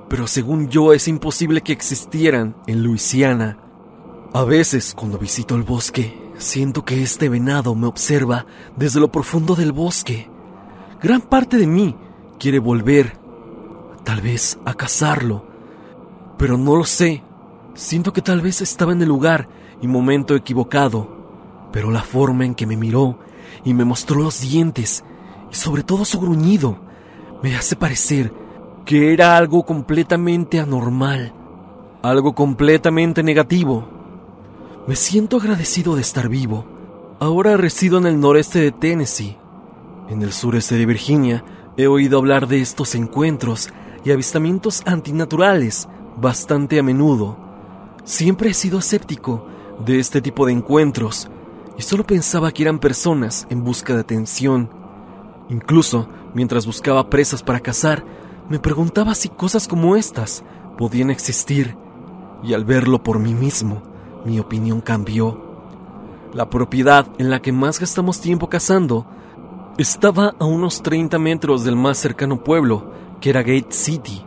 pero 0.09 0.27
según 0.27 0.67
yo 0.69 0.93
es 0.93 1.07
imposible 1.07 1.61
que 1.61 1.73
existieran 1.73 2.55
en 2.67 2.83
Luisiana. 2.83 3.59
A 4.33 4.43
veces, 4.43 4.93
cuando 4.93 5.17
visito 5.17 5.55
el 5.55 5.63
bosque, 5.63 6.21
Siento 6.41 6.83
que 6.83 7.03
este 7.03 7.29
venado 7.29 7.75
me 7.75 7.85
observa 7.85 8.47
desde 8.75 8.99
lo 8.99 9.11
profundo 9.11 9.55
del 9.55 9.71
bosque. 9.71 10.27
Gran 10.99 11.21
parte 11.21 11.55
de 11.55 11.67
mí 11.67 11.95
quiere 12.39 12.57
volver, 12.57 13.15
tal 14.03 14.21
vez 14.21 14.57
a 14.65 14.73
cazarlo, 14.73 15.45
pero 16.39 16.57
no 16.57 16.75
lo 16.75 16.83
sé. 16.83 17.23
Siento 17.73 18.11
que 18.11 18.21
tal 18.21 18.41
vez 18.41 18.61
estaba 18.61 18.91
en 18.91 19.01
el 19.01 19.07
lugar 19.07 19.47
y 19.81 19.87
momento 19.87 20.35
equivocado, 20.35 21.69
pero 21.71 21.89
la 21.89 22.01
forma 22.01 22.45
en 22.45 22.53
que 22.53 22.67
me 22.67 22.75
miró 22.75 23.17
y 23.63 23.73
me 23.73 23.85
mostró 23.85 24.21
los 24.21 24.41
dientes 24.41 25.03
y 25.51 25.55
sobre 25.55 25.83
todo 25.83 26.05
su 26.05 26.19
gruñido 26.19 26.77
me 27.41 27.55
hace 27.55 27.75
parecer 27.75 28.33
que 28.85 29.13
era 29.13 29.37
algo 29.37 29.63
completamente 29.65 30.59
anormal, 30.59 31.33
algo 32.01 32.35
completamente 32.35 33.23
negativo. 33.23 33.87
Me 34.87 34.95
siento 34.95 35.37
agradecido 35.37 35.95
de 35.95 36.01
estar 36.01 36.27
vivo. 36.27 36.65
Ahora 37.19 37.55
resido 37.55 37.99
en 37.99 38.07
el 38.07 38.19
noreste 38.19 38.59
de 38.59 38.71
Tennessee. 38.71 39.37
En 40.09 40.23
el 40.23 40.33
sureste 40.33 40.75
de 40.75 40.85
Virginia 40.85 41.45
he 41.77 41.87
oído 41.87 42.17
hablar 42.17 42.47
de 42.47 42.61
estos 42.61 42.95
encuentros 42.95 43.69
y 44.03 44.11
avistamientos 44.11 44.81
antinaturales 44.85 45.87
bastante 46.17 46.79
a 46.79 46.83
menudo. 46.83 47.50
Siempre 48.03 48.49
he 48.49 48.53
sido 48.53 48.79
escéptico 48.79 49.45
de 49.85 49.99
este 49.99 50.21
tipo 50.21 50.45
de 50.45 50.53
encuentros 50.53 51.29
y 51.77 51.83
solo 51.83 52.03
pensaba 52.05 52.51
que 52.51 52.63
eran 52.63 52.79
personas 52.79 53.47
en 53.49 53.63
busca 53.63 53.93
de 53.93 54.01
atención. 54.01 54.69
Incluso, 55.49 56.07
mientras 56.33 56.65
buscaba 56.65 57.09
presas 57.09 57.43
para 57.43 57.59
cazar, 57.59 58.03
me 58.49 58.59
preguntaba 58.59 59.15
si 59.15 59.29
cosas 59.29 59.67
como 59.67 59.95
estas 59.95 60.43
podían 60.77 61.11
existir, 61.11 61.77
y 62.43 62.53
al 62.53 62.65
verlo 62.65 63.03
por 63.03 63.19
mí 63.19 63.33
mismo, 63.33 63.83
mi 64.25 64.39
opinión 64.39 64.81
cambió. 64.81 65.51
La 66.33 66.49
propiedad 66.49 67.07
en 67.17 67.29
la 67.29 67.41
que 67.41 67.51
más 67.51 67.79
gastamos 67.79 68.19
tiempo 68.19 68.49
cazando 68.49 69.05
estaba 69.77 70.33
a 70.39 70.45
unos 70.45 70.81
30 70.81 71.19
metros 71.19 71.63
del 71.63 71.75
más 71.75 71.97
cercano 71.97 72.43
pueblo, 72.43 72.91
que 73.19 73.29
era 73.29 73.41
Gate 73.41 73.71
City. 73.71 74.25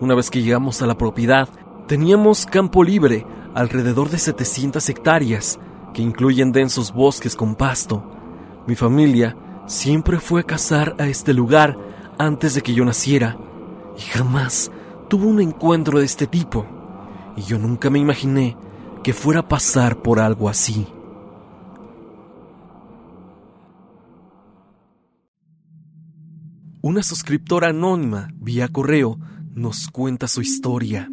Una 0.00 0.14
vez 0.14 0.30
que 0.30 0.42
llegamos 0.42 0.82
a 0.82 0.86
la 0.86 0.96
propiedad, 0.96 1.48
teníamos 1.88 2.44
campo 2.44 2.84
libre 2.84 3.26
alrededor 3.54 4.10
de 4.10 4.18
700 4.18 4.86
hectáreas, 4.90 5.58
que 5.94 6.02
incluyen 6.02 6.52
densos 6.52 6.92
bosques 6.92 7.34
con 7.34 7.56
pasto. 7.56 8.04
Mi 8.66 8.76
familia 8.76 9.34
siempre 9.66 10.20
fue 10.20 10.42
a 10.42 10.44
cazar 10.44 10.94
a 10.98 11.06
este 11.06 11.32
lugar 11.32 11.78
antes 12.18 12.54
de 12.54 12.60
que 12.60 12.74
yo 12.74 12.84
naciera, 12.84 13.38
y 13.96 14.02
jamás 14.02 14.70
tuvo 15.08 15.28
un 15.28 15.40
encuentro 15.40 15.98
de 15.98 16.04
este 16.04 16.26
tipo. 16.26 16.66
Y 17.36 17.42
yo 17.42 17.58
nunca 17.58 17.88
me 17.88 17.98
imaginé 17.98 18.56
que 19.02 19.14
fuera 19.14 19.40
a 19.40 19.48
pasar 19.48 20.02
por 20.02 20.20
algo 20.20 20.48
así. 20.48 20.86
Una 26.82 27.02
suscriptora 27.02 27.68
anónima 27.68 28.28
vía 28.34 28.68
correo 28.68 29.18
nos 29.54 29.88
cuenta 29.88 30.28
su 30.28 30.42
historia. 30.42 31.08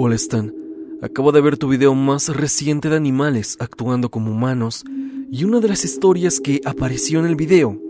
Hola 0.00 0.14
Stan, 0.14 0.54
acabo 1.02 1.32
de 1.32 1.40
ver 1.40 1.56
tu 1.56 1.66
video 1.66 1.92
más 1.92 2.28
reciente 2.28 2.88
de 2.88 2.94
animales 2.94 3.56
actuando 3.58 4.12
como 4.12 4.30
humanos 4.30 4.84
y 5.28 5.42
una 5.42 5.58
de 5.58 5.66
las 5.66 5.84
historias 5.84 6.38
que 6.38 6.60
apareció 6.64 7.18
en 7.18 7.26
el 7.26 7.34
video, 7.34 7.82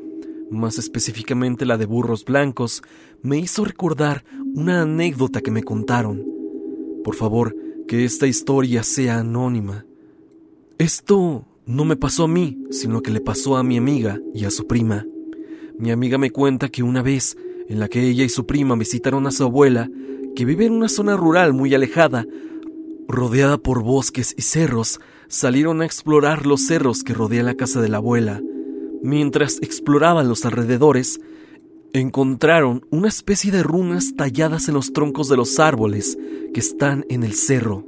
más 0.50 0.78
específicamente 0.78 1.66
la 1.66 1.76
de 1.76 1.84
burros 1.84 2.24
blancos, 2.24 2.82
me 3.20 3.36
hizo 3.36 3.62
recordar 3.62 4.24
una 4.54 4.80
anécdota 4.80 5.42
que 5.42 5.50
me 5.50 5.62
contaron. 5.62 6.24
Por 7.04 7.14
favor, 7.14 7.54
que 7.86 8.06
esta 8.06 8.26
historia 8.26 8.84
sea 8.84 9.18
anónima. 9.18 9.84
Esto 10.78 11.44
no 11.66 11.84
me 11.84 11.96
pasó 11.96 12.24
a 12.24 12.28
mí, 12.28 12.56
sino 12.70 13.02
que 13.02 13.10
le 13.10 13.20
pasó 13.20 13.58
a 13.58 13.62
mi 13.62 13.76
amiga 13.76 14.18
y 14.32 14.46
a 14.46 14.50
su 14.50 14.66
prima. 14.66 15.06
Mi 15.76 15.90
amiga 15.90 16.16
me 16.16 16.30
cuenta 16.30 16.70
que 16.70 16.82
una 16.82 17.02
vez 17.02 17.36
en 17.68 17.78
la 17.78 17.88
que 17.88 18.08
ella 18.08 18.24
y 18.24 18.30
su 18.30 18.46
prima 18.46 18.76
visitaron 18.76 19.26
a 19.26 19.30
su 19.30 19.44
abuela, 19.44 19.90
que 20.38 20.44
vive 20.44 20.66
en 20.66 20.72
una 20.72 20.88
zona 20.88 21.16
rural 21.16 21.52
muy 21.52 21.74
alejada, 21.74 22.24
rodeada 23.08 23.58
por 23.58 23.82
bosques 23.82 24.36
y 24.38 24.42
cerros, 24.42 25.00
salieron 25.26 25.82
a 25.82 25.84
explorar 25.84 26.46
los 26.46 26.64
cerros 26.64 27.02
que 27.02 27.12
rodean 27.12 27.46
la 27.46 27.56
casa 27.56 27.80
de 27.80 27.88
la 27.88 27.96
abuela. 27.96 28.40
Mientras 29.02 29.58
exploraban 29.62 30.28
los 30.28 30.44
alrededores, 30.44 31.20
encontraron 31.92 32.86
una 32.90 33.08
especie 33.08 33.50
de 33.50 33.64
runas 33.64 34.14
talladas 34.16 34.68
en 34.68 34.74
los 34.74 34.92
troncos 34.92 35.28
de 35.28 35.36
los 35.36 35.58
árboles 35.58 36.16
que 36.54 36.60
están 36.60 37.04
en 37.08 37.24
el 37.24 37.34
cerro. 37.34 37.84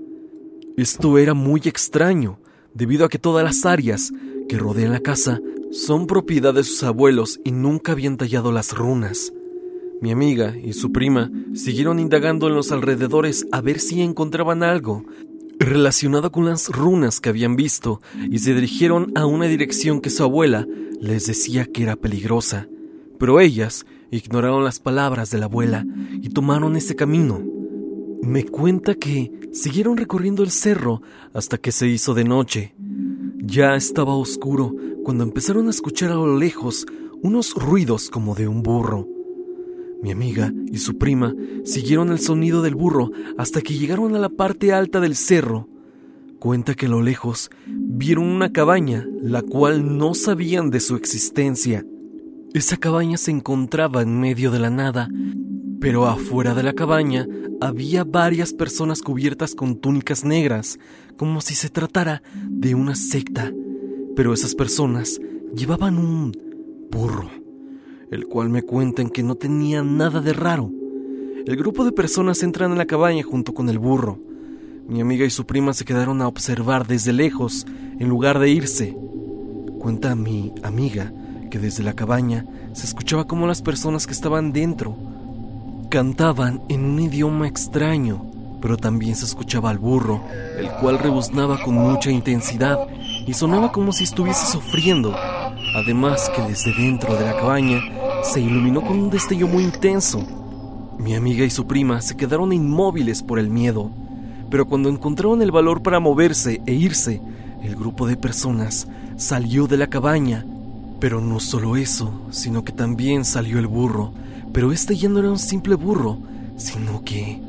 Esto 0.76 1.19
era 1.19 1.35
muy 1.35 1.61
extraño, 1.66 2.40
debido 2.75 3.04
a 3.04 3.09
que 3.09 3.21
todas 3.21 3.45
las 3.45 3.64
áreas 3.64 4.11
que 4.49 4.59
rodean 4.59 4.90
la 4.90 4.99
casa 4.99 5.38
son 5.71 6.09
propiedad 6.09 6.52
de 6.52 6.64
sus 6.64 6.83
abuelos 6.83 7.38
y 7.45 7.52
nunca 7.52 7.92
habían 7.92 8.16
tallado 8.16 8.50
las 8.50 8.76
runas. 8.76 9.33
Mi 10.00 10.11
amiga 10.11 10.57
y 10.57 10.73
su 10.73 10.92
prima 10.92 11.30
siguieron 11.54 11.99
indagando 11.99 12.49
en 12.49 12.54
los 12.54 12.73
alrededores 12.73 13.47
a 13.52 13.61
ver 13.61 13.80
si 13.80 14.00
encontraban 14.02 14.62
algo 14.62 15.04
relacionado 15.59 16.33
con 16.33 16.47
las 16.47 16.69
runas 16.69 17.21
que 17.21 17.28
habían 17.28 17.54
visto 17.54 18.00
y 18.30 18.38
se 18.38 18.54
dirigieron 18.54 19.12
a 19.14 19.26
una 19.26 19.47
dirección 19.47 20.00
que 20.00 20.11
su 20.11 20.23
abuela 20.23 20.66
les 21.00 21.26
decía 21.26 21.66
que 21.66 21.83
era 21.83 21.97
peligrosa 21.97 22.66
pero 23.21 23.38
ellas 23.38 23.85
ignoraron 24.11 24.64
las 24.64 24.80
palabras 24.80 25.30
de 25.30 25.37
la 25.38 25.45
abuela 25.45 25.85
y 26.23 26.30
tomaron 26.30 26.75
ese 26.75 26.97
camino. 26.97 27.45
Me 28.23 28.47
cuenta 28.47 28.95
que 28.95 29.30
siguieron 29.52 29.99
recorriendo 29.99 30.42
el 30.42 30.50
cerro 30.50 31.02
hasta 31.35 31.59
que 31.59 31.71
se 31.71 31.87
hizo 31.87 32.14
de 32.14 32.25
noche. 32.25 32.75
Ya 33.37 33.76
estaba 33.76 34.16
oscuro 34.16 34.75
cuando 35.04 35.23
empezaron 35.23 35.66
a 35.66 35.71
escuchar 35.71 36.11
a 36.11 36.14
lo 36.14 36.38
lejos 36.38 36.87
unos 37.23 37.54
ruidos 37.54 38.09
como 38.09 38.35
de 38.35 38.49
un 38.49 38.62
burro. 38.62 39.07
Mi 40.02 40.11
amiga 40.11 40.52
y 40.73 40.78
su 40.78 40.97
prima 40.97 41.35
siguieron 41.64 42.11
el 42.11 42.21
sonido 42.21 42.62
del 42.62 42.75
burro 42.75 43.11
hasta 43.37 43.61
que 43.61 43.75
llegaron 43.75 44.14
a 44.14 44.19
la 44.19 44.30
parte 44.30 44.73
alta 44.73 45.00
del 45.00 45.14
cerro. 45.14 45.69
Cuenta 46.38 46.75
que 46.75 46.87
a 46.87 46.88
lo 46.88 47.02
lejos 47.02 47.50
vieron 47.66 48.25
una 48.25 48.50
cabaña, 48.50 49.07
la 49.21 49.42
cual 49.42 49.99
no 49.99 50.14
sabían 50.14 50.71
de 50.71 50.80
su 50.80 50.97
existencia. 50.97 51.85
Esa 52.54 52.78
cabaña 52.78 53.19
se 53.19 53.30
encontraba 53.30 54.00
en 54.00 54.19
medio 54.19 54.50
de 54.50 54.59
la 54.59 54.71
nada, 54.71 55.11
pero 55.80 56.07
afuera 56.07 56.54
de 56.54 56.62
la 56.62 56.73
cabaña 56.73 57.26
había 57.61 58.04
varias 58.04 58.54
personas 58.54 59.02
cubiertas 59.02 59.54
con 59.54 59.76
túnicas 59.76 60.25
negras, 60.25 60.78
como 61.19 61.42
si 61.42 61.54
se 61.54 61.69
tratara 61.69 62.23
de 62.49 62.75
una 62.75 62.95
secta. 62.95 63.52
Pero 64.16 64.33
esas 64.33 64.54
personas 64.54 65.21
llevaban 65.54 65.99
un 65.99 66.33
burro. 66.90 67.40
El 68.11 68.26
cual 68.26 68.49
me 68.49 68.62
cuentan 68.62 69.09
que 69.09 69.23
no 69.23 69.35
tenía 69.35 69.83
nada 69.83 70.21
de 70.21 70.33
raro. 70.33 70.71
El 71.47 71.57
grupo 71.57 71.85
de 71.85 71.93
personas 71.93 72.43
entran 72.43 72.73
en 72.73 72.79
la 72.79 72.87
cabaña 72.87 73.23
junto 73.23 73.55
con 73.55 73.69
el 73.69 73.79
burro. 73.79 74.19
Mi 74.88 75.00
amiga 75.00 75.25
y 75.25 75.31
su 75.31 75.47
prima 75.47 75.73
se 75.73 75.85
quedaron 75.85 76.21
a 76.21 76.29
observar 76.29 76.87
desde 76.87 77.12
lejos 77.12 77.67
en 77.99 78.09
lugar 78.09 78.38
de 78.38 78.50
irse. 78.50 78.97
Cuenta 79.79 80.14
mi 80.14 80.52
amiga 80.62 81.12
que 81.50 81.59
desde 81.59 81.83
la 81.83 81.95
cabaña 81.95 82.47
se 82.73 82.87
escuchaba 82.87 83.26
como 83.26 83.47
las 83.47 83.62
personas 83.62 84.07
que 84.07 84.12
estaban 84.12 84.52
dentro 84.52 84.97
cantaban 85.90 86.62
en 86.69 86.85
un 86.85 87.00
idioma 87.00 87.49
extraño, 87.49 88.25
pero 88.62 88.76
también 88.76 89.17
se 89.17 89.25
escuchaba 89.25 89.71
al 89.71 89.79
burro, 89.79 90.23
el 90.57 90.71
cual 90.81 91.00
rebuznaba 91.00 91.61
con 91.62 91.75
mucha 91.75 92.11
intensidad 92.12 92.79
y 93.26 93.35
sonaba 93.35 93.73
como 93.73 93.93
si 93.93 94.05
estuviese 94.05 94.47
sufriendo. 94.47 95.12
Además 95.75 96.31
que 96.35 96.43
desde 96.43 96.73
dentro 96.75 97.17
de 97.17 97.25
la 97.25 97.37
cabaña 97.37 97.81
se 98.23 98.41
iluminó 98.41 98.83
con 98.83 98.99
un 98.99 99.11
destello 99.11 99.49
muy 99.49 99.65
intenso. 99.65 100.25
Mi 100.99 101.15
amiga 101.15 101.45
y 101.45 101.50
su 101.50 101.67
prima 101.67 102.00
se 102.00 102.17
quedaron 102.17 102.53
inmóviles 102.53 103.23
por 103.23 103.39
el 103.39 103.49
miedo, 103.49 103.91
pero 104.50 104.67
cuando 104.67 104.89
encontraron 104.89 105.41
el 105.43 105.50
valor 105.50 105.83
para 105.83 106.00
moverse 106.00 106.61
e 106.67 106.75
irse, 106.75 107.23
el 107.62 107.77
grupo 107.77 108.07
de 108.07 108.17
personas 108.17 108.87
salió 109.17 109.67
de 109.67 109.77
la 109.77 109.87
cabaña. 109.87 110.45
Pero 110.99 111.21
no 111.21 111.41
solo 111.41 111.77
eso, 111.77 112.12
sino 112.31 112.62
que 112.62 112.73
también 112.73 113.25
salió 113.25 113.59
el 113.59 113.67
burro, 113.67 114.12
pero 114.53 114.71
este 114.71 114.97
ya 114.97 115.09
no 115.09 115.21
era 115.21 115.31
un 115.31 115.39
simple 115.39 115.75
burro, 115.75 116.19
sino 116.57 117.03
que 117.03 117.41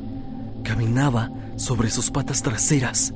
caminaba 0.62 1.30
sobre 1.56 1.90
sus 1.90 2.10
patas 2.10 2.42
traseras. 2.42 3.12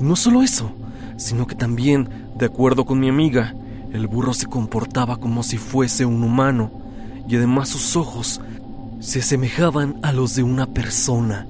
Y 0.00 0.04
no 0.04 0.16
solo 0.16 0.42
eso, 0.42 0.72
sino 1.16 1.46
que 1.46 1.54
también, 1.54 2.08
de 2.38 2.46
acuerdo 2.46 2.86
con 2.86 2.98
mi 2.98 3.10
amiga, 3.10 3.54
el 3.92 4.06
burro 4.06 4.32
se 4.32 4.46
comportaba 4.46 5.18
como 5.18 5.42
si 5.42 5.58
fuese 5.58 6.06
un 6.06 6.22
humano, 6.22 6.83
y 7.28 7.36
además 7.36 7.68
sus 7.68 7.96
ojos 7.96 8.40
se 9.00 9.20
asemejaban 9.20 9.96
a 10.02 10.12
los 10.12 10.34
de 10.34 10.42
una 10.42 10.66
persona. 10.66 11.46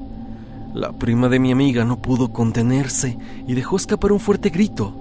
La 0.72 0.92
prima 0.92 1.28
de 1.28 1.38
mi 1.38 1.52
amiga 1.52 1.84
no 1.84 2.02
pudo 2.02 2.32
contenerse 2.32 3.16
y 3.46 3.54
dejó 3.54 3.76
escapar 3.76 4.12
un 4.12 4.20
fuerte 4.20 4.50
grito. 4.50 4.94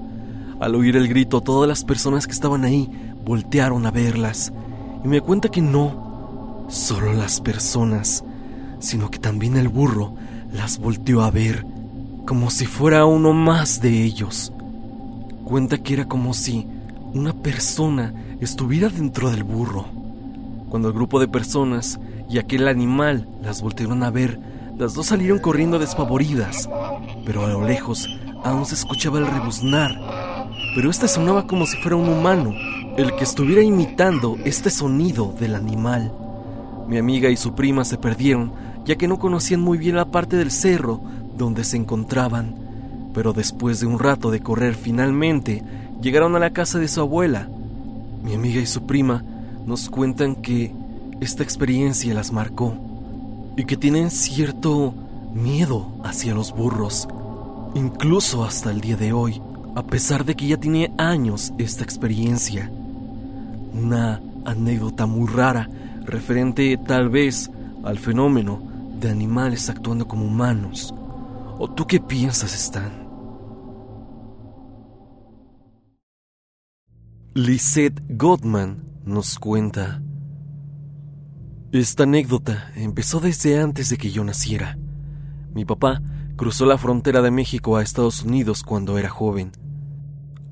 Al 0.59 0.75
oír 0.75 0.95
el 0.95 1.07
grito, 1.07 1.41
todas 1.41 1.67
las 1.67 1.83
personas 1.83 2.27
que 2.27 2.33
estaban 2.33 2.63
ahí 2.63 2.89
voltearon 3.25 3.85
a 3.85 3.91
verlas 3.91 4.53
y 5.03 5.07
me 5.07 5.21
cuenta 5.21 5.49
que 5.49 5.61
no 5.61 6.65
solo 6.69 7.13
las 7.13 7.41
personas, 7.41 8.23
sino 8.79 9.09
que 9.09 9.19
también 9.19 9.57
el 9.57 9.67
burro 9.67 10.13
las 10.51 10.77
volteó 10.77 11.23
a 11.23 11.31
ver 11.31 11.65
como 12.25 12.49
si 12.49 12.65
fuera 12.65 13.05
uno 13.05 13.33
más 13.33 13.81
de 13.81 14.03
ellos. 14.03 14.53
Cuenta 15.43 15.77
que 15.77 15.93
era 15.93 16.05
como 16.05 16.33
si 16.33 16.67
una 17.13 17.33
persona 17.33 18.13
estuviera 18.39 18.89
dentro 18.89 19.29
del 19.29 19.43
burro. 19.43 20.02
Cuando 20.73 20.87
el 20.87 20.95
grupo 20.95 21.19
de 21.19 21.27
personas 21.27 21.99
y 22.27 22.39
aquel 22.39 22.67
animal 22.67 23.27
las 23.43 23.61
voltearon 23.61 24.01
a 24.01 24.09
ver, 24.09 24.39
las 24.75 24.95
dos 24.95 25.05
salieron 25.05 25.37
corriendo 25.37 25.77
despavoridas, 25.77 26.67
pero 27.27 27.45
a 27.45 27.47
lo 27.47 27.67
lejos 27.67 28.09
aún 28.43 28.65
se 28.65 28.73
escuchaba 28.73 29.19
el 29.19 29.27
rebuznar. 29.27 29.95
Pero 30.73 30.89
este 30.89 31.07
sonaba 31.07 31.45
como 31.45 31.67
si 31.67 31.77
fuera 31.77 31.95
un 31.95 32.09
humano, 32.09 32.55
el 32.97 33.15
que 33.15 33.23
estuviera 33.23 33.61
imitando 33.61 34.35
este 34.45 34.71
sonido 34.71 35.35
del 35.39 35.53
animal. 35.53 36.11
Mi 36.87 36.97
amiga 36.97 37.29
y 37.29 37.37
su 37.37 37.53
prima 37.53 37.85
se 37.85 37.99
perdieron, 37.99 38.51
ya 38.83 38.95
que 38.95 39.07
no 39.07 39.19
conocían 39.19 39.61
muy 39.61 39.77
bien 39.77 39.95
la 39.95 40.05
parte 40.05 40.37
del 40.37 40.49
cerro 40.49 41.01
donde 41.37 41.65
se 41.65 41.77
encontraban. 41.77 42.55
Pero 43.13 43.31
después 43.33 43.79
de 43.79 43.85
un 43.85 43.99
rato 43.99 44.31
de 44.31 44.39
correr 44.39 44.73
finalmente, 44.73 45.63
llegaron 46.01 46.35
a 46.35 46.39
la 46.39 46.49
casa 46.49 46.79
de 46.79 46.87
su 46.87 46.99
abuela. 46.99 47.47
Mi 48.23 48.33
amiga 48.33 48.59
y 48.59 48.65
su 48.65 48.87
prima 48.87 49.23
nos 49.65 49.89
cuentan 49.89 50.35
que 50.35 50.73
esta 51.21 51.43
experiencia 51.43 52.13
las 52.13 52.31
marcó 52.31 52.75
y 53.55 53.65
que 53.65 53.77
tienen 53.77 54.11
cierto 54.11 54.93
miedo 55.33 55.87
hacia 56.03 56.33
los 56.33 56.53
burros, 56.53 57.07
incluso 57.75 58.43
hasta 58.43 58.71
el 58.71 58.81
día 58.81 58.97
de 58.97 59.13
hoy, 59.13 59.41
a 59.75 59.83
pesar 59.83 60.25
de 60.25 60.35
que 60.35 60.47
ya 60.47 60.57
tiene 60.57 60.91
años 60.97 61.53
esta 61.57 61.83
experiencia. 61.83 62.69
Una 63.73 64.21
anécdota 64.45 65.05
muy 65.05 65.27
rara 65.27 65.69
referente 66.05 66.77
tal 66.85 67.09
vez 67.09 67.49
al 67.83 67.97
fenómeno 67.97 68.61
de 68.99 69.09
animales 69.09 69.69
actuando 69.69 70.07
como 70.07 70.25
humanos. 70.25 70.93
¿O 71.57 71.69
tú 71.69 71.87
qué 71.87 71.99
piensas, 71.99 72.53
Stan? 72.53 73.03
Lisette 77.35 78.01
Gottman 78.09 78.92
nos 79.05 79.39
cuenta 79.39 80.01
esta 81.73 82.03
anécdota 82.03 82.71
empezó 82.75 83.19
desde 83.19 83.59
antes 83.59 83.89
de 83.89 83.97
que 83.97 84.11
yo 84.11 84.23
naciera. 84.23 84.77
Mi 85.55 85.65
papá 85.65 86.03
cruzó 86.35 86.67
la 86.67 86.77
frontera 86.77 87.23
de 87.23 87.31
México 87.31 87.77
a 87.77 87.81
Estados 87.81 88.21
Unidos 88.21 88.61
cuando 88.61 88.99
era 88.99 89.09
joven. 89.09 89.51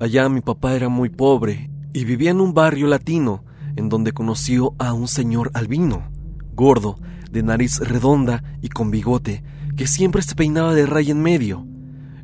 Allá 0.00 0.28
mi 0.28 0.40
papá 0.40 0.74
era 0.74 0.88
muy 0.88 1.10
pobre 1.10 1.70
y 1.92 2.04
vivía 2.04 2.32
en 2.32 2.40
un 2.40 2.54
barrio 2.54 2.88
latino 2.88 3.44
en 3.76 3.88
donde 3.88 4.10
conoció 4.10 4.74
a 4.80 4.94
un 4.94 5.06
señor 5.06 5.52
albino, 5.54 6.10
gordo, 6.56 6.98
de 7.30 7.44
nariz 7.44 7.78
redonda 7.78 8.42
y 8.60 8.68
con 8.68 8.90
bigote, 8.90 9.44
que 9.76 9.86
siempre 9.86 10.22
se 10.22 10.34
peinaba 10.34 10.74
de 10.74 10.86
raya 10.86 11.12
en 11.12 11.22
medio. 11.22 11.64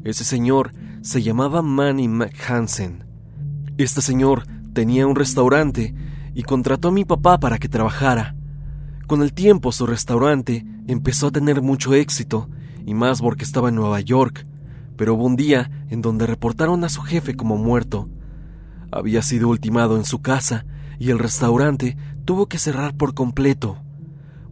Ese 0.02 0.24
señor 0.24 0.72
se 1.02 1.22
llamaba 1.22 1.62
Manny 1.62 2.08
McHansen. 2.08 3.04
Este 3.76 4.02
señor 4.02 4.42
tenía 4.72 5.06
un 5.06 5.14
restaurante 5.14 5.94
y 6.38 6.44
contrató 6.44 6.86
a 6.86 6.92
mi 6.92 7.04
papá 7.04 7.40
para 7.40 7.58
que 7.58 7.68
trabajara. 7.68 8.36
Con 9.08 9.22
el 9.22 9.32
tiempo 9.32 9.72
su 9.72 9.86
restaurante 9.86 10.64
empezó 10.86 11.26
a 11.26 11.30
tener 11.32 11.62
mucho 11.62 11.94
éxito, 11.94 12.48
y 12.86 12.94
más 12.94 13.20
porque 13.20 13.42
estaba 13.42 13.70
en 13.70 13.74
Nueva 13.74 13.98
York, 13.98 14.46
pero 14.96 15.14
hubo 15.14 15.24
un 15.24 15.34
día 15.34 15.68
en 15.90 16.00
donde 16.00 16.28
reportaron 16.28 16.84
a 16.84 16.90
su 16.90 17.02
jefe 17.02 17.34
como 17.34 17.56
muerto. 17.56 18.08
Había 18.92 19.20
sido 19.22 19.48
ultimado 19.48 19.96
en 19.96 20.04
su 20.04 20.22
casa 20.22 20.64
y 21.00 21.10
el 21.10 21.18
restaurante 21.18 21.96
tuvo 22.24 22.46
que 22.46 22.58
cerrar 22.58 22.94
por 22.94 23.14
completo. 23.14 23.82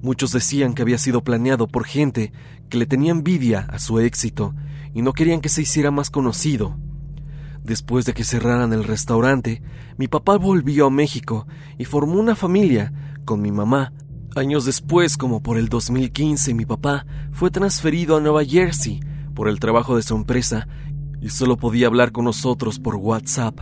Muchos 0.02 0.32
decían 0.32 0.74
que 0.74 0.82
había 0.82 0.98
sido 0.98 1.22
planeado 1.22 1.68
por 1.68 1.84
gente 1.84 2.32
que 2.68 2.78
le 2.78 2.86
tenía 2.86 3.12
envidia 3.12 3.60
a 3.60 3.78
su 3.78 4.00
éxito 4.00 4.56
y 4.92 5.02
no 5.02 5.12
querían 5.12 5.40
que 5.40 5.48
se 5.48 5.62
hiciera 5.62 5.92
más 5.92 6.10
conocido. 6.10 6.76
Después 7.66 8.06
de 8.06 8.14
que 8.14 8.24
cerraran 8.24 8.72
el 8.72 8.84
restaurante, 8.84 9.60
mi 9.98 10.08
papá 10.08 10.38
volvió 10.38 10.86
a 10.86 10.90
México 10.90 11.46
y 11.76 11.84
formó 11.84 12.18
una 12.18 12.34
familia 12.34 12.92
con 13.24 13.42
mi 13.42 13.52
mamá, 13.52 13.92
Años 14.36 14.66
después, 14.66 15.16
como 15.16 15.42
por 15.42 15.56
el 15.56 15.70
2015, 15.70 16.52
mi 16.52 16.66
papá 16.66 17.06
fue 17.32 17.50
transferido 17.50 18.18
a 18.18 18.20
Nueva 18.20 18.44
Jersey 18.44 19.00
por 19.34 19.48
el 19.48 19.58
trabajo 19.58 19.96
de 19.96 20.02
su 20.02 20.14
empresa 20.14 20.68
y 21.22 21.30
solo 21.30 21.56
podía 21.56 21.86
hablar 21.86 22.12
con 22.12 22.26
nosotros 22.26 22.78
por 22.78 22.96
WhatsApp. 22.96 23.60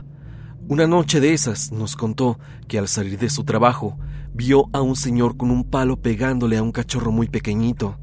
Una 0.67 0.89
noche 0.89 1.21
de 1.21 1.33
esas 1.33 1.71
nos 1.71 1.95
contó 1.95 2.41
que 2.67 2.77
al 2.77 2.89
salir 2.89 3.21
de 3.21 3.31
su 3.31 3.45
trabajo 3.45 3.97
vio 4.33 4.69
a 4.73 4.81
un 4.81 4.97
señor 4.97 5.37
con 5.37 5.53
un 5.53 5.63
palo 5.63 5.97
pegándole 5.97 6.57
a 6.57 6.63
un 6.65 6.73
cachorro 6.73 7.13
muy 7.13 7.29
pequeñito. 7.29 7.97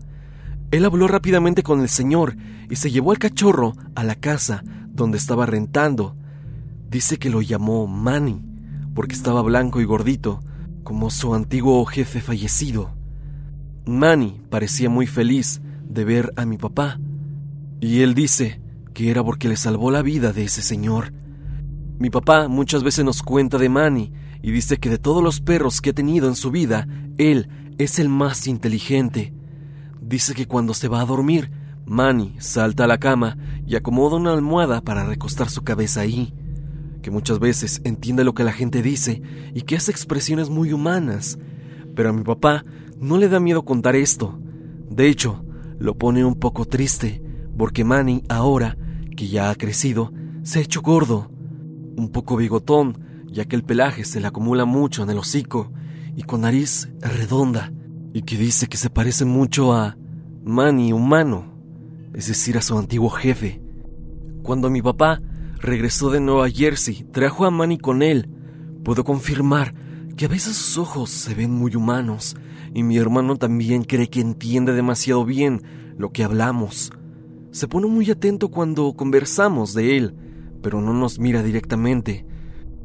Él 0.72 0.86
habló 0.86 1.10
rápidamente 1.10 1.64
con 1.64 1.82
el 1.82 1.90
señor 1.90 2.38
y 2.70 2.78
se 2.78 2.90
llevó 2.90 3.12
al 3.12 3.20
cachorro 3.20 3.74
a 3.96 4.06
la 4.06 4.16
casa 4.16 4.64
donde 4.94 5.18
estaba 5.18 5.46
rentando. 5.46 6.16
Dice 6.90 7.18
que 7.18 7.30
lo 7.30 7.42
llamó 7.42 7.88
Manny 7.88 8.42
porque 8.94 9.16
estaba 9.16 9.42
blanco 9.42 9.82
y 9.82 9.86
gordito 9.86 10.42
como 10.84 11.10
su 11.10 11.34
antiguo 11.34 11.86
jefe 11.86 12.22
fallecido. 12.22 12.96
Manny 13.86 14.42
parecía 14.50 14.90
muy 14.90 15.08
feliz 15.08 15.62
de 15.88 16.06
ver 16.06 16.34
a 16.36 16.46
mi 16.46 16.58
papá, 16.58 17.00
y 17.80 18.02
él 18.02 18.14
dice 18.14 18.62
que 18.94 19.10
era 19.10 19.24
porque 19.24 19.48
le 19.48 19.58
salvó 19.58 19.92
la 19.92 20.02
vida 20.02 20.34
de 20.34 20.44
ese 20.44 20.62
señor. 20.62 21.14
Mi 22.00 22.10
papá 22.10 22.48
muchas 22.48 22.84
veces 22.84 23.06
nos 23.06 23.22
cuenta 23.22 23.58
de 23.58 23.70
Manny 23.70 24.12
y 24.42 24.52
dice 24.52 24.78
que 24.78 24.90
de 24.90 24.98
todos 24.98 25.24
los 25.24 25.40
perros 25.40 25.82
que 25.82 25.92
ha 25.92 25.94
tenido 25.94 26.28
en 26.28 26.36
su 26.36 26.52
vida, 26.52 26.88
él 27.18 27.50
es 27.78 28.00
el 28.00 28.10
más 28.10 28.48
inteligente. 28.48 29.34
Dice 30.02 30.34
que 30.34 30.48
cuando 30.48 30.74
se 30.74 30.88
va 30.88 31.02
a 31.02 31.06
dormir, 31.06 31.52
Manny 31.92 32.36
salta 32.40 32.86
a 32.86 32.88
la 32.88 33.00
cama 33.00 33.38
y 33.68 33.76
acomoda 33.76 34.16
una 34.16 34.32
almohada 34.32 34.80
para 34.80 35.04
recostar 35.04 35.50
su 35.50 35.64
cabeza 35.64 36.00
ahí 36.00 36.34
que 37.02 37.12
muchas 37.12 37.40
veces 37.40 37.82
entiende 37.84 38.24
lo 38.24 38.34
que 38.34 38.46
la 38.46 38.54
gente 38.54 38.82
dice 38.82 39.22
y 39.54 39.64
que 39.64 39.76
hace 39.76 39.92
expresiones 39.92 40.50
muy 40.50 40.72
humanas. 40.72 41.38
Pero 41.94 42.12
a 42.12 42.14
mi 42.14 42.24
papá 42.24 42.64
no 42.98 43.18
le 43.18 43.28
da 43.28 43.42
miedo 43.42 43.66
contar 43.66 43.98
esto. 43.98 44.40
De 44.90 45.10
hecho, 45.10 45.44
lo 45.80 45.98
pone 45.98 46.24
un 46.24 46.36
poco 46.36 46.64
triste, 46.64 47.22
porque 47.58 47.84
Manny 47.84 48.24
ahora, 48.30 48.78
que 49.18 49.28
ya 49.28 49.50
ha 49.50 49.56
crecido, 49.56 50.14
se 50.44 50.60
ha 50.60 50.62
hecho 50.62 50.82
gordo, 50.82 51.30
un 51.98 52.10
poco 52.10 52.38
bigotón, 52.38 53.00
ya 53.28 53.46
que 53.46 53.56
el 53.58 53.64
pelaje 53.64 54.06
se 54.06 54.22
le 54.22 54.28
acumula 54.28 54.64
mucho 54.64 55.04
en 55.04 55.10
el 55.10 55.18
hocico 55.18 55.72
y 56.16 56.24
con 56.24 56.42
nariz 56.42 56.90
redonda, 57.02 57.74
y 58.14 58.22
que 58.22 58.38
dice 58.38 58.68
que 58.68 58.78
se 58.78 58.90
parece 58.90 59.26
mucho 59.26 59.74
a 59.74 59.98
Manny 60.44 60.94
humano, 60.94 61.51
es 62.14 62.28
decir, 62.28 62.58
a 62.58 62.62
su 62.62 62.78
antiguo 62.78 63.10
jefe. 63.10 63.62
Cuando 64.44 64.70
mi 64.70 64.82
papá 64.82 65.22
regresó 65.60 66.10
de 66.10 66.20
Nueva 66.20 66.50
Jersey, 66.50 67.06
trajo 67.12 67.46
a 67.46 67.52
Manny 67.52 67.78
con 67.78 68.02
él. 68.02 68.30
Puedo 68.84 69.04
confirmar 69.04 69.74
que 70.18 70.26
a 70.26 70.30
veces 70.30 70.56
sus 70.56 70.78
ojos 70.78 71.10
se 71.10 71.36
ven 71.36 71.52
muy 71.52 71.76
humanos 71.76 72.36
y 72.74 72.84
mi 72.84 72.98
hermano 72.98 73.36
también 73.38 73.84
cree 73.84 74.10
que 74.10 74.22
entiende 74.22 74.74
demasiado 74.74 75.26
bien 75.26 75.62
lo 75.98 76.12
que 76.12 76.24
hablamos. 76.24 76.92
Se 77.52 77.68
pone 77.68 77.88
muy 77.88 78.10
atento 78.10 78.50
cuando 78.50 78.94
conversamos 78.94 79.74
de 79.74 79.98
él, 79.98 80.16
pero 80.62 80.82
no 80.82 80.94
nos 80.94 81.20
mira 81.20 81.44
directamente. 81.44 82.26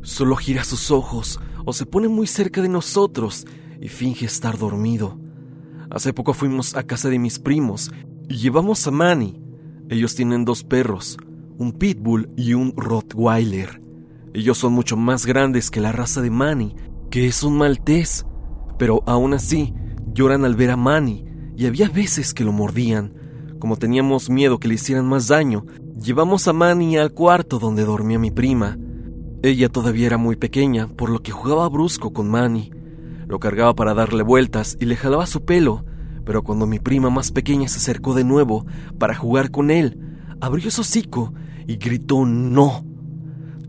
Solo 0.03 0.37
gira 0.37 0.65
sus 0.65 0.91
ojos 0.91 1.41
o 1.65 1.73
se 1.73 1.87
pone 1.87 2.09
muy 2.09 2.27
cerca 2.27 2.63
de 2.63 2.69
nosotros 2.69 3.47
y 3.81 3.89
finge 3.89 4.27
estar 4.27 4.59
dormido. 4.59 5.19
Hace 5.91 6.13
poco 6.13 6.33
fuimos 6.33 6.75
a 6.75 6.83
casa 6.83 7.09
de 7.09 7.19
mis 7.19 7.39
primos 7.39 7.91
y 8.29 8.37
llevamos 8.37 8.87
a 8.87 8.91
Manny. 8.91 9.41
Ellos 9.89 10.15
tienen 10.15 10.45
dos 10.45 10.65
perros, 10.65 11.17
un 11.59 11.73
pitbull 11.73 12.31
y 12.37 12.55
un 12.55 12.75
rottweiler. 12.77 13.81
Ellos 14.35 14.59
son 14.59 14.73
mucho 14.73 14.97
más 14.97 15.27
grandes 15.27 15.71
que 15.71 15.81
la 15.81 15.93
raza 15.93 16.21
de 16.21 16.31
Manny, 16.31 16.75
que 17.11 17.27
es 17.27 17.43
un 17.43 17.57
maltés, 17.57 18.27
pero 18.79 19.03
aún 19.07 19.35
así 19.35 19.73
lloran 20.13 20.45
al 20.45 20.57
ver 20.57 20.71
a 20.71 20.77
Manny 20.77 21.25
y 21.57 21.67
había 21.67 21.89
veces 21.89 22.35
que 22.35 22.45
lo 22.45 22.53
mordían. 22.53 23.15
Como 23.59 23.77
teníamos 23.77 24.29
miedo 24.29 24.59
que 24.59 24.69
le 24.69 24.75
hicieran 24.75 25.07
más 25.07 25.29
daño, 25.29 25.65
llevamos 25.99 26.47
a 26.49 26.53
Manny 26.53 26.99
al 26.99 27.13
cuarto 27.13 27.59
donde 27.59 27.85
dormía 27.85 28.19
mi 28.19 28.31
prima. 28.31 28.77
Ella 29.43 29.69
todavía 29.69 30.07
era 30.07 30.19
muy 30.19 30.37
pequeña, 30.37 30.89
por 30.89 31.09
lo 31.09 31.23
que 31.23 31.33
jugaba 31.33 31.69
brusco 31.69 32.13
con 32.13 32.29
Manny. 32.29 32.71
Lo 33.27 33.39
cargaba 33.39 33.75
para 33.75 33.95
darle 33.95 34.23
vueltas 34.23 34.77
y 34.81 34.85
le 34.85 34.97
jalaba 34.97 35.27
su 35.27 35.45
pelo, 35.45 35.85
pero 36.27 36.43
cuando 36.43 36.67
mi 36.67 36.81
prima 36.81 37.09
más 37.09 37.31
pequeña 37.31 37.69
se 37.69 37.79
acercó 37.79 38.13
de 38.13 38.25
nuevo 38.25 38.67
para 38.99 39.15
jugar 39.15 39.53
con 39.53 39.71
él, 39.71 39.99
abrió 40.41 40.71
su 40.73 40.81
hocico 40.83 41.33
y 41.69 41.77
gritó 41.77 42.27
no. 42.27 42.85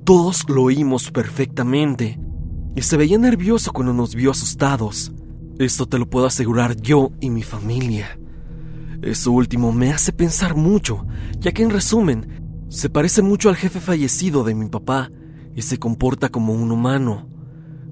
Todos 0.03 0.49
lo 0.49 0.63
oímos 0.63 1.11
perfectamente 1.11 2.19
y 2.75 2.81
se 2.81 2.97
veía 2.97 3.19
nervioso 3.19 3.71
cuando 3.71 3.93
nos 3.93 4.15
vio 4.15 4.31
asustados. 4.31 5.13
Esto 5.59 5.85
te 5.85 5.99
lo 5.99 6.09
puedo 6.09 6.25
asegurar 6.25 6.75
yo 6.75 7.11
y 7.21 7.29
mi 7.29 7.43
familia. 7.43 8.19
Eso 9.03 9.31
último 9.31 9.71
me 9.71 9.93
hace 9.93 10.11
pensar 10.11 10.55
mucho, 10.55 11.05
ya 11.39 11.51
que 11.51 11.61
en 11.61 11.69
resumen, 11.69 12.65
se 12.69 12.89
parece 12.89 13.21
mucho 13.21 13.49
al 13.49 13.55
jefe 13.55 13.79
fallecido 13.79 14.43
de 14.43 14.55
mi 14.55 14.67
papá 14.67 15.11
y 15.55 15.61
se 15.61 15.77
comporta 15.77 16.29
como 16.29 16.53
un 16.53 16.71
humano. 16.71 17.29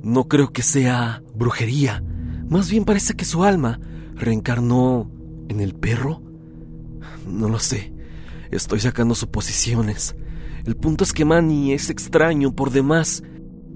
No 0.01 0.27
creo 0.27 0.51
que 0.51 0.63
sea 0.63 1.21
brujería, 1.35 2.03
más 2.49 2.69
bien 2.71 2.83
parece 2.83 3.13
que 3.13 3.25
su 3.25 3.43
alma 3.43 3.79
reencarnó 4.15 5.11
en 5.49 5.59
el 5.59 5.75
perro. 5.75 6.21
No 7.27 7.49
lo 7.49 7.59
sé, 7.59 7.93
estoy 8.51 8.79
sacando 8.79 9.15
suposiciones. 9.15 10.15
El 10.65 10.75
punto 10.75 11.03
es 11.03 11.13
que 11.13 11.25
Manny 11.25 11.73
es 11.73 11.89
extraño 11.89 12.55
por 12.55 12.71
demás 12.71 13.23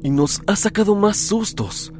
y 0.01 0.09
nos 0.09 0.41
ha 0.47 0.55
sacado 0.55 0.95
más 0.95 1.17
sustos. 1.17 1.93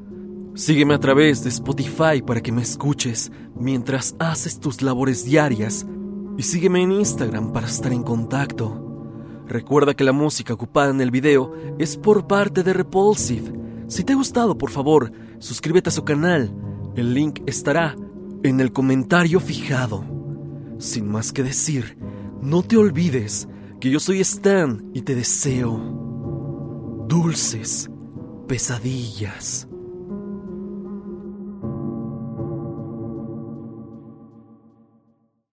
Sígueme 0.56 0.96
a 0.96 1.00
través 1.00 1.44
de 1.44 1.50
Spotify 1.50 2.22
para 2.26 2.42
que 2.42 2.52
me 2.52 2.64
escuches 2.64 3.32
mientras 3.56 4.16
haces 4.18 4.60
tus 4.60 4.82
labores 4.82 5.24
diarias 5.24 5.86
y 6.38 6.44
sígueme 6.44 6.82
en 6.82 6.94
Instagram 6.94 7.54
para 7.54 7.68
estar 7.68 7.94
en 7.94 8.04
contacto. 8.04 8.84
Recuerda 9.48 9.94
que 9.94 10.04
la 10.04 10.14
música 10.14 10.54
ocupada 10.54 10.90
en 10.90 11.00
el 11.00 11.12
video 11.12 11.54
es 11.78 11.96
por 11.96 12.28
parte 12.28 12.64
de 12.64 12.74
Repulsive. 12.74 13.54
Si 13.88 14.04
te 14.04 14.14
ha 14.14 14.16
gustado, 14.16 14.58
por 14.58 14.72
favor, 14.72 15.12
suscríbete 15.40 15.90
a 15.90 15.94
su 15.94 16.04
canal. 16.04 16.52
El 16.96 17.14
link 17.14 17.42
estará 17.46 17.96
en 18.44 18.60
el 18.60 18.72
comentario 18.72 19.40
fijado. 19.40 20.04
Sin 20.80 21.10
más 21.10 21.32
que 21.32 21.44
decir, 21.44 21.98
no 22.42 22.64
te 22.64 22.78
olvides 22.78 23.48
que 23.80 23.90
yo 23.90 24.00
soy 24.00 24.22
Stan 24.22 24.90
y 24.94 25.02
te 25.04 25.16
deseo 25.16 25.78
dulces 27.08 27.90
pesadillas. 28.48 29.67